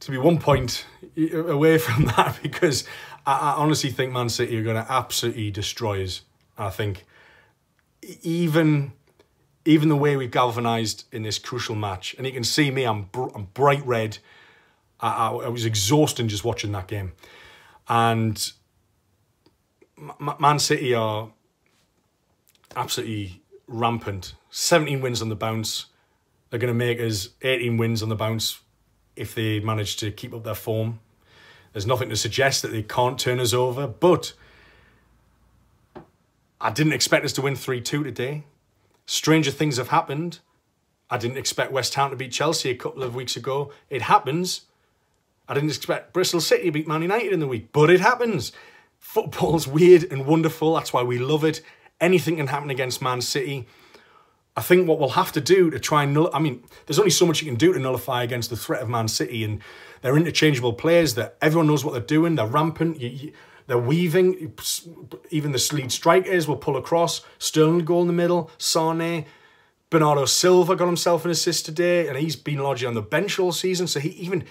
to 0.00 0.10
be 0.10 0.18
one 0.18 0.38
point 0.38 0.86
away 1.32 1.78
from 1.78 2.04
that 2.04 2.38
because 2.42 2.84
I, 3.28 3.50
I 3.50 3.54
honestly 3.56 3.90
think 3.90 4.10
Man 4.10 4.30
City 4.30 4.58
are 4.58 4.62
going 4.62 4.82
to 4.82 4.90
absolutely 4.90 5.50
destroy 5.50 6.02
us. 6.02 6.22
I 6.56 6.70
think 6.70 7.04
even 8.22 8.92
even 9.64 9.90
the 9.90 9.96
way 9.96 10.16
we've 10.16 10.30
galvanised 10.30 11.04
in 11.12 11.24
this 11.24 11.38
crucial 11.38 11.74
match, 11.74 12.14
and 12.16 12.26
you 12.26 12.32
can 12.32 12.42
see 12.42 12.70
me, 12.70 12.84
I'm, 12.84 13.02
br- 13.02 13.28
I'm 13.34 13.48
bright 13.52 13.84
red. 13.84 14.16
I, 14.98 15.08
I, 15.08 15.28
I, 15.30 15.48
was 15.48 15.66
exhausting 15.66 16.26
just 16.26 16.42
watching 16.42 16.72
that 16.72 16.88
game. 16.88 17.12
And 17.86 18.50
M- 19.98 20.36
Man 20.40 20.58
City 20.58 20.94
are 20.94 21.28
absolutely 22.76 23.42
rampant. 23.66 24.32
17 24.50 25.02
wins 25.02 25.20
on 25.20 25.28
the 25.28 25.36
bounce. 25.36 25.86
They're 26.48 26.58
going 26.60 26.72
to 26.72 26.74
make 26.74 26.98
us 26.98 27.28
18 27.42 27.76
wins 27.76 28.02
on 28.02 28.08
the 28.08 28.16
bounce 28.16 28.60
if 29.16 29.34
they 29.34 29.60
manage 29.60 29.96
to 29.98 30.10
keep 30.10 30.32
up 30.32 30.44
their 30.44 30.54
form. 30.54 31.00
There's 31.72 31.86
nothing 31.86 32.08
to 32.08 32.16
suggest 32.16 32.62
that 32.62 32.72
they 32.72 32.82
can't 32.82 33.18
turn 33.18 33.40
us 33.40 33.52
over, 33.52 33.86
but 33.86 34.32
I 36.60 36.70
didn't 36.70 36.92
expect 36.92 37.24
us 37.24 37.32
to 37.34 37.42
win 37.42 37.56
3 37.56 37.80
2 37.80 38.04
today. 38.04 38.44
Stranger 39.06 39.50
things 39.50 39.76
have 39.76 39.88
happened. 39.88 40.40
I 41.10 41.16
didn't 41.16 41.38
expect 41.38 41.72
West 41.72 41.94
Ham 41.94 42.10
to 42.10 42.16
beat 42.16 42.32
Chelsea 42.32 42.70
a 42.70 42.74
couple 42.74 43.02
of 43.02 43.14
weeks 43.14 43.36
ago. 43.36 43.72
It 43.88 44.02
happens. 44.02 44.62
I 45.48 45.54
didn't 45.54 45.70
expect 45.70 46.12
Bristol 46.12 46.40
City 46.40 46.64
to 46.64 46.72
beat 46.72 46.88
Man 46.88 47.00
United 47.00 47.32
in 47.32 47.40
the 47.40 47.48
week, 47.48 47.72
but 47.72 47.88
it 47.88 48.00
happens. 48.00 48.52
Football's 48.98 49.66
weird 49.66 50.04
and 50.10 50.26
wonderful. 50.26 50.74
That's 50.74 50.92
why 50.92 51.02
we 51.02 51.18
love 51.18 51.44
it. 51.44 51.62
Anything 52.00 52.36
can 52.36 52.48
happen 52.48 52.68
against 52.68 53.00
Man 53.00 53.22
City. 53.22 53.66
I 54.56 54.60
think 54.60 54.86
what 54.88 54.98
we'll 54.98 55.10
have 55.10 55.32
to 55.32 55.40
do 55.40 55.70
to 55.70 55.78
try 55.78 56.02
and 56.02 56.12
null- 56.12 56.30
I 56.34 56.40
mean, 56.40 56.64
there's 56.86 56.98
only 56.98 57.12
so 57.12 57.24
much 57.24 57.40
you 57.40 57.46
can 57.46 57.56
do 57.56 57.72
to 57.72 57.78
nullify 57.78 58.22
against 58.22 58.50
the 58.50 58.56
threat 58.56 58.82
of 58.82 58.88
Man 58.88 59.08
City, 59.08 59.44
and 59.44 59.60
they're 60.02 60.16
interchangeable 60.16 60.72
players. 60.72 61.14
That 61.14 61.36
everyone 61.40 61.66
knows 61.66 61.84
what 61.84 61.92
they're 61.92 62.00
doing. 62.00 62.34
They're 62.34 62.46
rampant. 62.46 63.00
You, 63.00 63.08
you, 63.08 63.32
they're 63.66 63.78
weaving. 63.78 64.54
Even 65.30 65.52
the 65.52 65.70
lead 65.72 65.92
strikers 65.92 66.48
will 66.48 66.56
pull 66.56 66.76
across. 66.76 67.22
Sterling 67.38 67.84
goal 67.84 68.00
in 68.02 68.06
the 68.06 68.12
middle. 68.12 68.50
Sane, 68.58 69.26
Bernardo 69.90 70.24
Silva 70.24 70.74
got 70.76 70.86
himself 70.86 71.24
an 71.24 71.30
assist 71.30 71.66
today, 71.66 72.08
and 72.08 72.16
he's 72.16 72.36
been 72.36 72.58
largely 72.58 72.86
on 72.86 72.94
the 72.94 73.02
bench 73.02 73.38
all 73.38 73.52
season. 73.52 73.86
So 73.86 74.00
he 74.00 74.10
even 74.10 74.44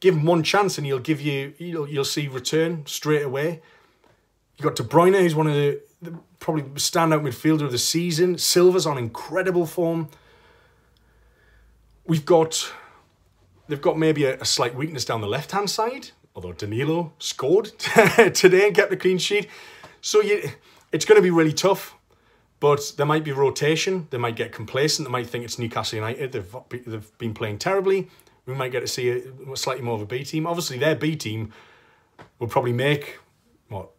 give 0.00 0.14
him 0.14 0.24
one 0.24 0.42
chance, 0.42 0.78
and 0.78 0.86
he'll 0.86 0.98
give 0.98 1.20
you. 1.20 1.54
You'll, 1.58 1.88
you'll 1.88 2.04
see 2.04 2.28
return 2.28 2.86
straight 2.86 3.22
away. 3.22 3.60
You 4.56 4.62
got 4.62 4.76
De 4.76 4.84
Bruyne, 4.84 5.18
who's 5.18 5.34
one 5.34 5.48
of 5.48 5.54
the, 5.54 5.80
the 6.00 6.18
probably 6.38 6.62
standout 6.74 7.22
midfielder 7.22 7.62
of 7.62 7.72
the 7.72 7.78
season. 7.78 8.38
Silva's 8.38 8.86
on 8.86 8.98
incredible 8.98 9.66
form. 9.66 10.08
We've 12.06 12.24
got 12.24 12.70
they've 13.68 13.80
got 13.80 13.98
maybe 13.98 14.24
a, 14.24 14.40
a 14.40 14.44
slight 14.44 14.74
weakness 14.74 15.04
down 15.04 15.20
the 15.20 15.26
left 15.26 15.52
hand 15.52 15.70
side, 15.70 16.10
although 16.34 16.52
Danilo 16.52 17.12
scored 17.18 17.66
today 18.34 18.66
and 18.66 18.76
kept 18.76 18.92
a 18.92 18.96
clean 18.96 19.18
sheet. 19.18 19.48
So 20.00 20.20
you, 20.20 20.50
it's 20.92 21.04
going 21.04 21.16
to 21.16 21.22
be 21.22 21.30
really 21.30 21.52
tough. 21.52 21.94
But 22.60 22.94
there 22.96 23.04
might 23.04 23.24
be 23.24 23.32
rotation. 23.32 24.06
They 24.10 24.16
might 24.16 24.36
get 24.36 24.52
complacent. 24.52 25.06
They 25.06 25.12
might 25.12 25.26
think 25.26 25.44
it's 25.44 25.58
Newcastle 25.58 25.96
United. 25.96 26.32
They've 26.32 26.56
they've 26.86 27.18
been 27.18 27.34
playing 27.34 27.58
terribly. 27.58 28.08
We 28.46 28.54
might 28.54 28.72
get 28.72 28.80
to 28.80 28.86
see 28.86 29.10
a, 29.10 29.56
slightly 29.56 29.82
more 29.82 29.96
of 29.96 30.02
a 30.02 30.06
B 30.06 30.24
team. 30.24 30.46
Obviously, 30.46 30.78
their 30.78 30.94
B 30.94 31.14
team 31.14 31.52
will 32.38 32.48
probably 32.48 32.72
make 32.72 33.18
what 33.68 33.90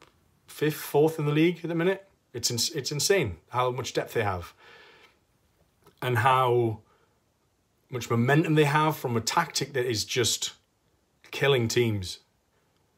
fifth, 0.48 0.78
fourth 0.78 1.20
in 1.20 1.26
the 1.26 1.32
league 1.32 1.60
at 1.64 1.68
the 1.68 1.76
minute. 1.76 2.08
It's 2.34 2.50
it's 2.50 2.92
insane 2.92 3.38
how 3.50 3.72
much 3.72 3.94
depth 3.94 4.14
they 4.14 4.24
have, 4.24 4.54
and 6.02 6.18
how 6.18 6.80
much 7.96 8.10
momentum 8.10 8.54
they 8.56 8.66
have 8.66 8.96
from 8.96 9.18
a 9.18 9.22
tactic 9.22 9.74
that 9.74 9.86
is 9.86 10.06
just 10.06 10.54
killing 11.32 11.68
teams. 11.68 12.20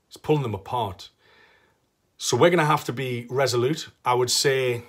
It's 0.07 0.17
pulling 0.17 0.41
them 0.41 0.55
apart. 0.55 1.09
So 2.17 2.35
we're 2.35 2.49
going 2.49 2.59
to 2.59 2.65
have 2.65 2.83
to 2.85 2.93
be 2.93 3.27
resolute. 3.29 3.89
I 4.03 4.13
would 4.13 4.31
say. 4.31 4.83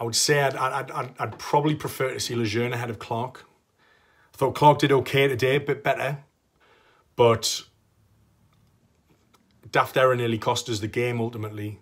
I 0.00 0.04
would 0.04 0.16
say 0.16 0.42
I'd, 0.42 0.56
I'd, 0.56 0.90
I'd, 0.90 1.10
I'd 1.20 1.38
probably 1.38 1.76
prefer 1.76 2.12
to 2.12 2.20
see 2.20 2.34
Lejeune 2.34 2.72
ahead 2.72 2.90
of 2.90 2.98
Clark. 2.98 3.44
I 4.34 4.36
thought 4.36 4.56
Clark 4.56 4.80
did 4.80 4.90
okay 4.90 5.28
today, 5.28 5.56
a 5.56 5.60
bit 5.60 5.84
better. 5.84 6.18
But 7.14 7.62
daft 9.70 9.96
error 9.96 10.16
nearly 10.16 10.38
cost 10.38 10.68
us 10.68 10.80
the 10.80 10.88
game 10.88 11.20
ultimately. 11.20 11.80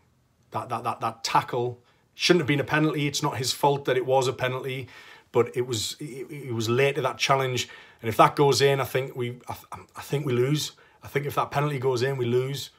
That 0.51 0.69
that 0.69 0.85
that 0.85 1.01
that 1.01 1.25
tackle 1.25 1.82
shouldn't 2.15 2.41
have 2.41 2.47
been 2.47 2.61
a 2.61 2.65
penalty. 2.65 3.07
It's 3.07 3.23
not 3.23 3.37
his 3.37 3.53
fault 3.53 3.85
that 3.87 3.97
it 3.97 4.07
was 4.07 4.29
a 4.29 4.33
penalty, 4.33 4.89
but 5.33 5.57
it 5.57 5.67
was 5.67 5.97
it, 6.01 6.31
it 6.31 6.55
was 6.55 6.69
late 6.69 6.97
to 6.97 7.03
that 7.03 7.19
challenge. 7.19 7.69
And 8.01 8.09
if 8.09 8.17
that 8.17 8.37
goes 8.37 8.61
in, 8.61 8.81
I 8.81 8.85
think 8.85 9.17
we 9.17 9.39
I, 9.49 9.57
I 9.97 10.03
think 10.03 10.27
we 10.27 10.33
lose. 10.33 10.73
I 11.03 11.09
think 11.09 11.27
if 11.27 11.35
that 11.35 11.51
penalty 11.51 11.79
goes 11.79 12.03
in, 12.03 12.17
we 12.17 12.27
lose. 12.27 12.71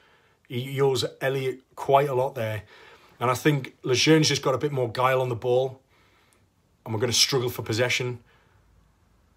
He 0.48 0.80
owes 0.80 1.04
Elliot 1.20 1.60
quite 1.74 2.08
a 2.08 2.14
lot 2.14 2.34
there. 2.34 2.62
And 3.18 3.30
I 3.30 3.34
think 3.34 3.76
Lejeune's 3.82 4.28
just 4.28 4.42
got 4.42 4.54
a 4.54 4.58
bit 4.58 4.72
more 4.72 4.90
guile 4.90 5.20
on 5.20 5.28
the 5.28 5.36
ball. 5.36 5.80
And 6.84 6.92
we're 6.92 7.00
going 7.00 7.12
to 7.12 7.18
struggle 7.18 7.48
for 7.48 7.62
possession. 7.62 8.20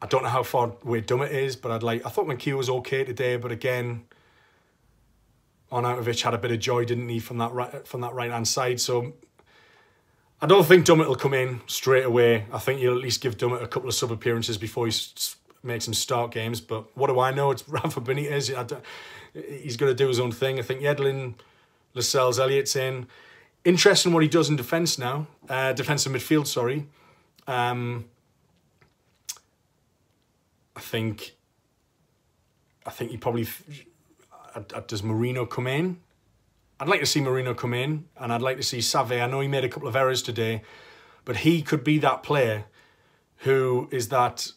I 0.01 0.05
don't 0.05 0.23
know 0.23 0.29
how 0.29 0.43
far 0.43 0.73
away 0.83 1.01
Dummett 1.01 1.31
is, 1.31 1.55
but 1.55 1.71
I'd 1.71 1.83
like 1.83 2.05
I 2.05 2.10
thought 2.10 2.27
McHugh 2.27 2.57
was 2.57 2.69
okay 2.69 3.03
today, 3.03 3.38
but 3.38 3.51
again, 3.51 4.05
Arnautovic 5.71 6.21
had 6.21 6.33
a 6.33 6.38
bit 6.38 6.51
of 6.51 6.60
joy, 6.60 6.86
didn't 6.86 7.10
he, 7.10 7.19
from 7.19 7.39
that 7.39 7.51
right 7.51 7.88
from 7.88 8.01
that 8.01 8.13
right 8.13 8.29
hand 8.31 8.47
side. 8.47 8.79
So 8.79 9.13
I 10.39 10.45
don't 10.45 10.65
think 10.65 10.86
Dummett 10.86 11.08
will 11.08 11.15
come 11.15 11.34
in 11.34 11.62
straight 11.65 12.06
away. 12.06 12.45
I 12.54 12.60
think 12.60 12.80
you'll 12.80 12.95
at 12.95 13.02
least 13.02 13.21
give 13.21 13.38
Dummett 13.38 13.63
a 13.63 13.67
couple 13.67 13.89
of 13.89 13.95
sub 13.95 14.12
appearances 14.12 14.58
before 14.58 14.86
he 14.86 14.93
makes 15.63 15.86
some 15.86 15.95
start 15.95 16.32
games. 16.32 16.62
But 16.62 16.95
what 16.95 17.08
do 17.08 17.19
I 17.19 17.32
know? 17.32 17.50
It's 17.50 17.67
Rafa 17.69 18.02
Benitez. 18.02 18.82
he's 19.34 19.78
going 19.78 19.89
to 19.89 19.95
do 19.95 20.08
his 20.08 20.19
own 20.19 20.32
thing. 20.32 20.60
I 20.60 20.62
think 20.62 20.82
Yedlin, 20.82 21.34
Lascelles, 21.95 22.39
Elliott's 22.39 22.76
in. 22.76 23.08
Interesting 23.65 24.13
what 24.13 24.21
he 24.21 24.30
does 24.30 24.47
in 24.47 24.56
defence 24.56 25.00
now. 25.00 25.26
Uh, 25.50 25.73
defensive 25.73 26.12
midfield, 26.12 26.45
sorry. 26.45 26.86
Um, 27.47 28.06
I 30.76 30.82
think. 30.82 31.34
I 32.86 32.91
think 32.91 33.12
he 33.12 33.17
probably 33.17 33.47
uh, 34.56 34.82
does 34.88 35.04
Merino 35.04 35.45
come 35.45 35.67
in? 35.67 36.00
I'd 36.79 36.87
like 36.87 36.99
to 36.99 37.05
see 37.05 37.21
Merino 37.21 37.53
come 37.53 37.73
in, 37.73 38.05
and 38.17 38.31
I'd 38.31 38.41
like 38.41 38.57
to 38.57 38.63
see 38.63 38.79
Saivet. 38.79 39.21
I 39.21 39.27
know 39.27 39.39
he 39.39 39.47
made 39.47 39.63
a 39.63 39.69
couple 39.69 39.87
of 39.87 39.95
errors 39.95 40.21
today, 40.21 40.61
but 41.25 41.37
he 41.37 41.61
could 41.61 41.83
be 41.83 41.97
that 41.99 42.23
player 42.23 42.65
who 43.37 43.87
is 43.91 44.09
that 44.09 44.51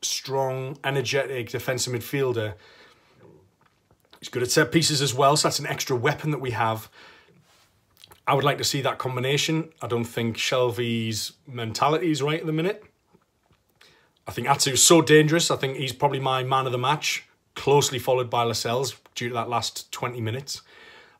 strong, 0.00 0.78
energetic 0.82 1.50
defensive 1.50 1.92
midfielder. 1.92 2.54
He's 4.18 4.28
good 4.28 4.42
at 4.42 4.50
set 4.50 4.72
pieces 4.72 5.02
as 5.02 5.12
well, 5.14 5.36
so 5.36 5.48
that's 5.48 5.58
an 5.58 5.66
extra 5.66 5.96
weapon 5.96 6.30
that 6.30 6.40
we 6.40 6.52
have. 6.52 6.88
I 8.26 8.34
would 8.34 8.44
like 8.44 8.58
to 8.58 8.64
see 8.64 8.80
that 8.82 8.98
combination. 8.98 9.70
I 9.82 9.88
don't 9.88 10.04
think 10.04 10.36
Shelvey's 10.36 11.32
mentality 11.46 12.10
is 12.10 12.22
right 12.22 12.40
at 12.40 12.46
the 12.46 12.52
minute. 12.52 12.84
I 14.26 14.30
think 14.30 14.46
Atsu's 14.46 14.82
so 14.82 15.02
dangerous. 15.02 15.50
I 15.50 15.56
think 15.56 15.76
he's 15.76 15.92
probably 15.92 16.20
my 16.20 16.44
man 16.44 16.66
of 16.66 16.72
the 16.72 16.78
match, 16.78 17.24
closely 17.56 17.98
followed 17.98 18.30
by 18.30 18.44
Lascelles 18.44 18.96
due 19.14 19.28
to 19.28 19.34
that 19.34 19.48
last 19.48 19.90
20 19.90 20.20
minutes. 20.20 20.62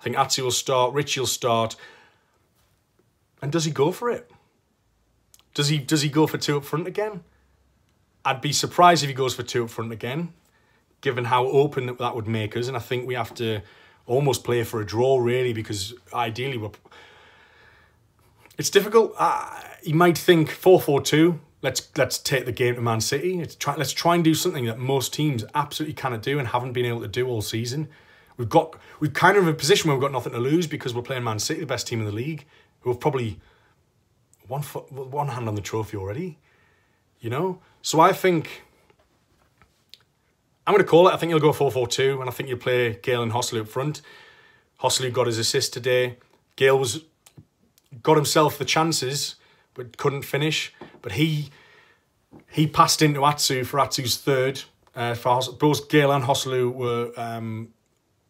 I 0.02 0.04
think 0.04 0.18
Atsu 0.18 0.42
will 0.42 0.50
start, 0.50 0.94
Ritchie 0.94 1.20
will 1.20 1.28
start. 1.28 1.76
And 3.40 3.52
does 3.52 3.64
he 3.64 3.70
go 3.70 3.92
for 3.92 4.10
it? 4.10 4.28
Does 5.54 5.68
he 5.68 5.78
does 5.78 6.02
he 6.02 6.08
go 6.08 6.26
for 6.26 6.38
two 6.38 6.56
up 6.56 6.64
front 6.64 6.88
again? 6.88 7.22
I'd 8.24 8.40
be 8.40 8.52
surprised 8.52 9.04
if 9.04 9.08
he 9.08 9.14
goes 9.14 9.32
for 9.32 9.44
two 9.44 9.62
up 9.62 9.70
front 9.70 9.92
again, 9.92 10.32
given 11.02 11.26
how 11.26 11.46
open 11.46 11.86
that 11.86 12.16
would 12.16 12.26
make 12.26 12.56
us. 12.56 12.66
And 12.66 12.76
I 12.76 12.80
think 12.80 13.06
we 13.06 13.14
have 13.14 13.32
to 13.34 13.60
almost 14.06 14.42
play 14.42 14.64
for 14.64 14.80
a 14.80 14.84
draw, 14.84 15.20
really, 15.20 15.52
because 15.52 15.94
ideally 16.12 16.58
we're. 16.58 16.70
It's 18.58 18.70
difficult. 18.70 19.14
Uh, 19.16 19.60
you 19.84 19.94
might 19.94 20.18
think 20.18 20.50
4 20.50 20.80
4 20.80 21.00
2. 21.00 21.40
Let's 21.62 21.96
let's 21.96 22.18
take 22.18 22.44
the 22.44 22.50
game 22.50 22.74
to 22.74 22.80
Man 22.80 23.00
City. 23.00 23.46
Try, 23.46 23.76
let's 23.76 23.92
try 23.92 24.16
and 24.16 24.24
do 24.24 24.34
something 24.34 24.64
that 24.64 24.80
most 24.80 25.14
teams 25.14 25.44
absolutely 25.54 25.94
cannot 25.94 26.22
do 26.22 26.40
and 26.40 26.48
haven't 26.48 26.72
been 26.72 26.86
able 26.86 27.02
to 27.02 27.08
do 27.08 27.28
all 27.28 27.40
season. 27.40 27.88
We've 28.36 28.48
got 28.48 28.76
we've 29.00 29.12
kind 29.12 29.36
of 29.36 29.44
in 29.44 29.50
a 29.50 29.54
position 29.54 29.88
where 29.88 29.96
we've 29.96 30.02
got 30.02 30.12
nothing 30.12 30.32
to 30.32 30.38
lose 30.38 30.66
because 30.66 30.94
we're 30.94 31.02
playing 31.02 31.24
Man 31.24 31.38
City, 31.38 31.60
the 31.60 31.66
best 31.66 31.86
team 31.86 32.00
in 32.00 32.06
the 32.06 32.12
league, 32.12 32.46
who 32.80 32.90
have 32.90 33.00
probably 33.00 33.38
one 34.48 34.62
foot, 34.62 34.90
one 34.92 35.28
hand 35.28 35.48
on 35.48 35.54
the 35.54 35.60
trophy 35.60 35.96
already. 35.96 36.38
You 37.20 37.30
know, 37.30 37.60
so 37.82 38.00
I 38.00 38.12
think 38.12 38.64
I'm 40.66 40.74
going 40.74 40.84
to 40.84 40.88
call 40.88 41.08
it. 41.08 41.14
I 41.14 41.16
think 41.16 41.30
you'll 41.30 41.40
go 41.40 41.52
4-4-2, 41.52 42.20
and 42.20 42.28
I 42.28 42.32
think 42.32 42.48
you'll 42.48 42.58
play 42.58 42.98
Gayle 43.02 43.22
and 43.22 43.32
Joselu 43.32 43.60
up 43.60 43.68
front. 43.68 44.00
Joselu 44.80 45.12
got 45.12 45.26
his 45.26 45.38
assist 45.38 45.72
today. 45.72 46.16
Gayle 46.56 46.78
was 46.78 47.04
got 48.02 48.16
himself 48.16 48.58
the 48.58 48.64
chances, 48.64 49.36
but 49.74 49.96
couldn't 49.96 50.22
finish. 50.22 50.72
But 51.00 51.12
he 51.12 51.50
he 52.50 52.66
passed 52.66 53.02
into 53.02 53.24
Atsu 53.24 53.64
for 53.64 53.80
Atsu's 53.80 54.16
third. 54.16 54.62
Uh, 54.94 55.14
for 55.14 55.40
both 55.58 55.88
Gayle 55.88 56.12
and 56.12 56.24
Joselu 56.24 56.72
were 56.72 57.12
um, 57.16 57.72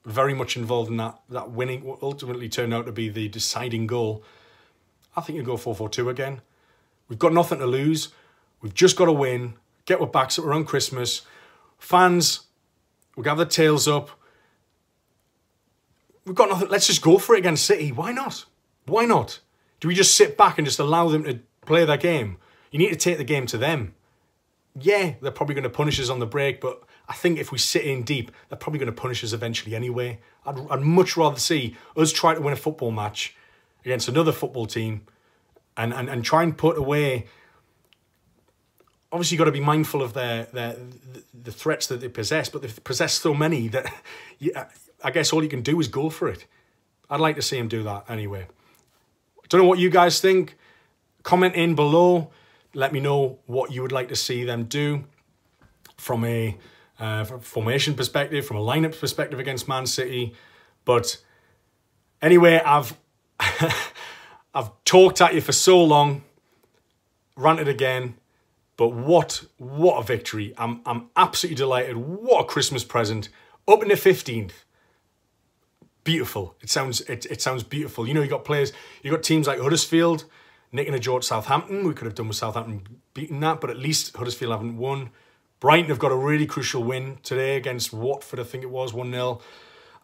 very 0.04 0.34
much 0.34 0.56
involved 0.56 0.90
in 0.90 0.96
that 0.98 1.20
that 1.28 1.50
winning. 1.50 1.84
What 1.84 2.02
ultimately 2.02 2.48
turned 2.48 2.74
out 2.74 2.86
to 2.86 2.92
be 2.92 3.08
the 3.08 3.28
deciding 3.28 3.86
goal. 3.86 4.24
I 5.16 5.20
think 5.20 5.36
you 5.36 5.42
go 5.42 5.56
4-4-2 5.56 6.08
again. 6.08 6.40
We've 7.08 7.18
got 7.18 7.34
nothing 7.34 7.58
to 7.58 7.66
lose. 7.66 8.08
We've 8.62 8.72
just 8.72 8.96
got 8.96 9.04
to 9.04 9.12
win. 9.12 9.54
Get 9.84 10.00
our 10.00 10.06
backs 10.06 10.38
up 10.38 10.46
around 10.46 10.64
Christmas 10.64 11.22
fans, 11.82 12.42
we 13.16 13.24
got 13.24 13.34
the 13.34 13.44
tails 13.44 13.88
up. 13.88 14.10
We've 16.24 16.34
got 16.34 16.48
nothing. 16.48 16.68
Let's 16.68 16.86
just 16.86 17.02
go 17.02 17.18
for 17.18 17.34
it 17.34 17.40
against 17.40 17.66
City. 17.66 17.90
Why 17.90 18.12
not? 18.12 18.44
Why 18.86 19.04
not? 19.04 19.40
Do 19.80 19.88
we 19.88 19.94
just 19.94 20.14
sit 20.14 20.38
back 20.38 20.58
and 20.58 20.66
just 20.66 20.78
allow 20.78 21.08
them 21.08 21.24
to 21.24 21.40
play 21.66 21.84
their 21.84 21.96
game? 21.96 22.36
You 22.70 22.78
need 22.78 22.90
to 22.90 22.96
take 22.96 23.18
the 23.18 23.24
game 23.24 23.46
to 23.46 23.58
them. 23.58 23.94
Yeah, 24.78 25.14
they're 25.20 25.32
probably 25.32 25.56
going 25.56 25.64
to 25.64 25.70
punish 25.70 26.00
us 26.00 26.08
on 26.08 26.20
the 26.20 26.26
break, 26.26 26.60
but 26.60 26.84
I 27.08 27.14
think 27.14 27.38
if 27.38 27.52
we 27.52 27.58
sit 27.58 27.84
in 27.84 28.02
deep, 28.02 28.30
they're 28.48 28.58
probably 28.58 28.78
going 28.78 28.92
to 28.94 29.00
punish 29.00 29.22
us 29.24 29.32
eventually 29.32 29.74
anyway. 29.74 30.20
I'd, 30.46 30.58
I'd 30.70 30.80
much 30.80 31.16
rather 31.16 31.38
see 31.38 31.76
us 31.96 32.12
try 32.12 32.34
to 32.34 32.40
win 32.40 32.52
a 32.52 32.56
football 32.56 32.90
match 32.90 33.36
against 33.84 34.08
another 34.08 34.32
football 34.32 34.66
team 34.66 35.06
and, 35.76 35.92
and, 35.92 36.08
and 36.08 36.24
try 36.24 36.42
and 36.42 36.56
put 36.56 36.78
away 36.78 37.26
obviously 39.12 39.34
you've 39.34 39.40
got 39.40 39.44
to 39.44 39.52
be 39.52 39.60
mindful 39.60 40.02
of 40.02 40.14
their, 40.14 40.44
their 40.46 40.76
the 41.34 41.52
threats 41.52 41.86
that 41.88 42.00
they 42.00 42.08
possess, 42.08 42.48
but 42.48 42.62
they 42.62 42.68
possess 42.82 43.12
so 43.12 43.34
many 43.34 43.68
that 43.68 43.92
you, 44.38 44.52
I 45.04 45.10
guess 45.10 45.32
all 45.32 45.42
you 45.42 45.48
can 45.48 45.62
do 45.62 45.78
is 45.78 45.88
go 45.88 46.08
for 46.08 46.28
it. 46.28 46.46
I'd 47.10 47.20
like 47.20 47.36
to 47.36 47.42
see 47.42 47.58
him 47.58 47.68
do 47.68 47.82
that 47.82 48.06
anyway. 48.08 48.46
Don't 49.48 49.60
know 49.60 49.68
what 49.68 49.78
you 49.78 49.90
guys 49.90 50.20
think. 50.20 50.56
Comment 51.22 51.54
in 51.54 51.74
below. 51.74 52.30
Let 52.74 52.92
me 52.92 53.00
know 53.00 53.38
what 53.44 53.70
you 53.70 53.82
would 53.82 53.92
like 53.92 54.08
to 54.08 54.16
see 54.16 54.44
them 54.44 54.64
do 54.64 55.04
from 55.98 56.24
a 56.24 56.56
uh, 57.02 57.24
formation 57.24 57.94
perspective, 57.94 58.46
from 58.46 58.56
a 58.56 58.60
lineup 58.60 58.98
perspective 58.98 59.40
against 59.40 59.66
Man 59.66 59.86
City. 59.86 60.34
But 60.84 61.20
anyway, 62.22 62.62
I've 62.64 62.96
I've 64.54 64.70
talked 64.84 65.20
at 65.20 65.34
you 65.34 65.40
for 65.40 65.52
so 65.52 65.82
long, 65.82 66.22
ranted 67.36 67.66
again. 67.66 68.14
But 68.76 68.90
what 68.90 69.44
what 69.58 69.98
a 69.98 70.04
victory. 70.04 70.54
I'm 70.56 70.80
I'm 70.86 71.08
absolutely 71.16 71.56
delighted. 71.56 71.96
What 71.96 72.42
a 72.42 72.44
Christmas 72.44 72.84
present. 72.84 73.28
Up 73.66 73.82
in 73.82 73.88
the 73.88 73.94
15th. 73.94 74.52
Beautiful. 76.04 76.54
It 76.60 76.70
sounds 76.70 77.00
it, 77.02 77.26
it 77.26 77.42
sounds 77.42 77.64
beautiful. 77.64 78.06
You 78.06 78.14
know, 78.14 78.22
you 78.22 78.28
got 78.28 78.44
players, 78.44 78.72
you 79.02 79.10
got 79.10 79.24
teams 79.24 79.48
like 79.48 79.60
Huddersfield, 79.60 80.24
nicking 80.70 80.94
a 80.94 81.00
George 81.00 81.24
Southampton. 81.24 81.84
We 81.84 81.94
could 81.94 82.06
have 82.06 82.14
done 82.14 82.28
with 82.28 82.36
Southampton 82.36 83.00
beating 83.12 83.40
that, 83.40 83.60
but 83.60 83.70
at 83.70 83.76
least 83.76 84.16
Huddersfield 84.16 84.52
haven't 84.52 84.76
won. 84.76 85.10
Brighton 85.62 85.90
have 85.90 86.01
got 86.01 86.11
a 86.11 86.16
really 86.16 86.44
crucial 86.44 86.83
win 86.83 87.18
today 87.22 87.57
against 87.57 87.92
Watford, 87.92 88.40
I 88.40 88.42
think 88.42 88.64
it 88.64 88.70
was, 88.70 88.90
1-0. 88.90 89.40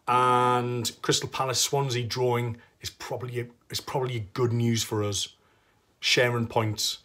And 0.07 0.89
Crystal 1.01 1.27
Palace 1.27 1.59
Swansea 1.59 2.05
drawing 2.05 2.55
is 2.79 2.89
probably 2.89 3.49
is 3.69 3.81
probably 3.81 4.29
good 4.33 4.53
news 4.53 4.83
for 4.83 5.03
us. 5.03 5.35
Sharing 5.99 6.47
points 6.47 6.99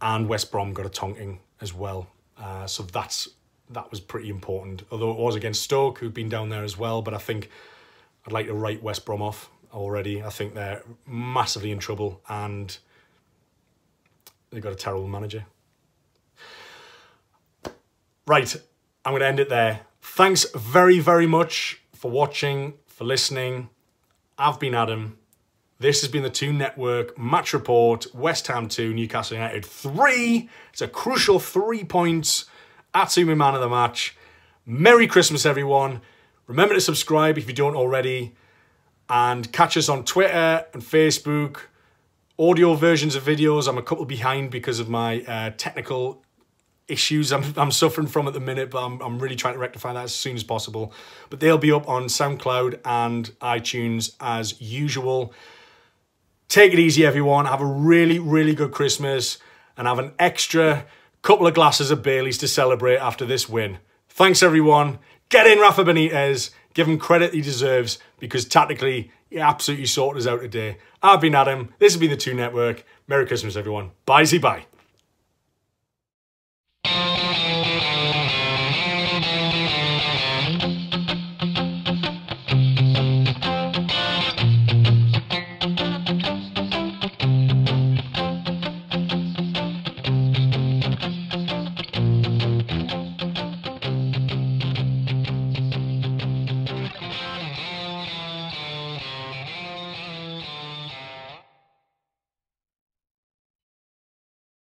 and 0.00 0.28
West 0.28 0.52
Brom 0.52 0.72
got 0.72 0.86
a 0.86 0.88
tonking 0.88 1.38
as 1.60 1.74
well. 1.74 2.06
Uh, 2.38 2.68
so 2.68 2.84
that's 2.84 3.28
that 3.70 3.90
was 3.90 3.98
pretty 3.98 4.28
important. 4.28 4.84
Although 4.92 5.10
it 5.10 5.18
was 5.18 5.34
against 5.34 5.62
Stoke, 5.62 5.98
who've 5.98 6.14
been 6.14 6.28
down 6.28 6.48
there 6.48 6.62
as 6.62 6.78
well. 6.78 7.02
But 7.02 7.12
I 7.12 7.18
think 7.18 7.50
I'd 8.24 8.32
like 8.32 8.46
to 8.46 8.54
write 8.54 8.84
West 8.84 9.04
Brom 9.04 9.20
off 9.20 9.50
already. 9.74 10.22
I 10.22 10.30
think 10.30 10.54
they're 10.54 10.84
massively 11.08 11.72
in 11.72 11.80
trouble 11.80 12.20
and 12.28 12.78
they've 14.52 14.62
got 14.62 14.72
a 14.72 14.76
terrible 14.76 15.08
manager. 15.08 15.44
Right, 18.28 18.56
I'm 19.04 19.12
going 19.12 19.20
to 19.20 19.26
end 19.28 19.38
it 19.38 19.48
there. 19.48 19.82
Thanks 20.02 20.50
very, 20.50 20.98
very 20.98 21.28
much 21.28 21.80
for 21.94 22.10
watching, 22.10 22.74
for 22.88 23.04
listening. 23.04 23.68
I've 24.36 24.58
been 24.58 24.74
Adam. 24.74 25.18
This 25.78 26.00
has 26.00 26.10
been 26.10 26.24
the 26.24 26.30
Toon 26.30 26.58
Network 26.58 27.16
match 27.16 27.52
report. 27.52 28.12
West 28.12 28.48
Ham 28.48 28.66
2, 28.66 28.92
Newcastle 28.94 29.36
United 29.36 29.64
3. 29.64 30.50
It's 30.72 30.82
a 30.82 30.88
crucial 30.88 31.38
three 31.38 31.84
points. 31.84 32.46
Atsu 32.92 33.24
my 33.26 33.34
man 33.34 33.54
of 33.54 33.60
the 33.60 33.68
match. 33.68 34.16
Merry 34.66 35.06
Christmas, 35.06 35.46
everyone. 35.46 36.00
Remember 36.48 36.74
to 36.74 36.80
subscribe 36.80 37.38
if 37.38 37.46
you 37.46 37.54
don't 37.54 37.76
already. 37.76 38.34
And 39.08 39.52
catch 39.52 39.76
us 39.76 39.88
on 39.88 40.04
Twitter 40.04 40.66
and 40.74 40.82
Facebook. 40.82 41.58
Audio 42.40 42.74
versions 42.74 43.14
of 43.14 43.22
videos. 43.22 43.68
I'm 43.68 43.78
a 43.78 43.82
couple 43.82 44.04
behind 44.04 44.50
because 44.50 44.80
of 44.80 44.88
my 44.88 45.20
uh, 45.20 45.50
technical 45.56 46.24
issues 46.88 47.32
I'm, 47.32 47.44
I'm 47.56 47.70
suffering 47.70 48.06
from 48.06 48.28
at 48.28 48.34
the 48.34 48.40
minute, 48.40 48.70
but 48.70 48.84
I'm, 48.84 49.00
I'm 49.00 49.18
really 49.18 49.36
trying 49.36 49.54
to 49.54 49.60
rectify 49.60 49.92
that 49.92 50.04
as 50.04 50.14
soon 50.14 50.36
as 50.36 50.44
possible. 50.44 50.92
But 51.30 51.40
they'll 51.40 51.58
be 51.58 51.72
up 51.72 51.88
on 51.88 52.04
SoundCloud 52.04 52.80
and 52.84 53.26
iTunes 53.40 54.14
as 54.20 54.60
usual. 54.60 55.32
Take 56.48 56.72
it 56.72 56.78
easy, 56.78 57.04
everyone. 57.04 57.46
Have 57.46 57.60
a 57.60 57.66
really, 57.66 58.18
really 58.18 58.54
good 58.54 58.72
Christmas 58.72 59.38
and 59.76 59.86
have 59.86 59.98
an 59.98 60.12
extra 60.18 60.86
couple 61.22 61.46
of 61.46 61.54
glasses 61.54 61.90
of 61.90 62.02
Bailey's 62.02 62.38
to 62.38 62.48
celebrate 62.48 62.98
after 62.98 63.26
this 63.26 63.48
win. 63.48 63.78
Thanks, 64.08 64.42
everyone. 64.42 64.98
Get 65.28 65.46
in 65.46 65.58
Rafa 65.58 65.84
Benitez. 65.84 66.50
Give 66.72 66.88
him 66.88 66.98
credit 66.98 67.34
he 67.34 67.40
deserves 67.40 67.98
because 68.18 68.44
tactically, 68.44 69.10
he 69.28 69.40
absolutely 69.40 69.86
sorted 69.86 70.22
us 70.22 70.28
out 70.28 70.40
today. 70.40 70.78
I've 71.02 71.20
been 71.20 71.34
Adam. 71.34 71.74
This 71.78 71.94
has 71.94 72.00
been 72.00 72.10
the 72.10 72.16
Toon 72.16 72.36
Network. 72.36 72.84
Merry 73.08 73.26
Christmas, 73.26 73.56
everyone. 73.56 73.90
Bye, 74.04 74.26
bye. 74.40 74.66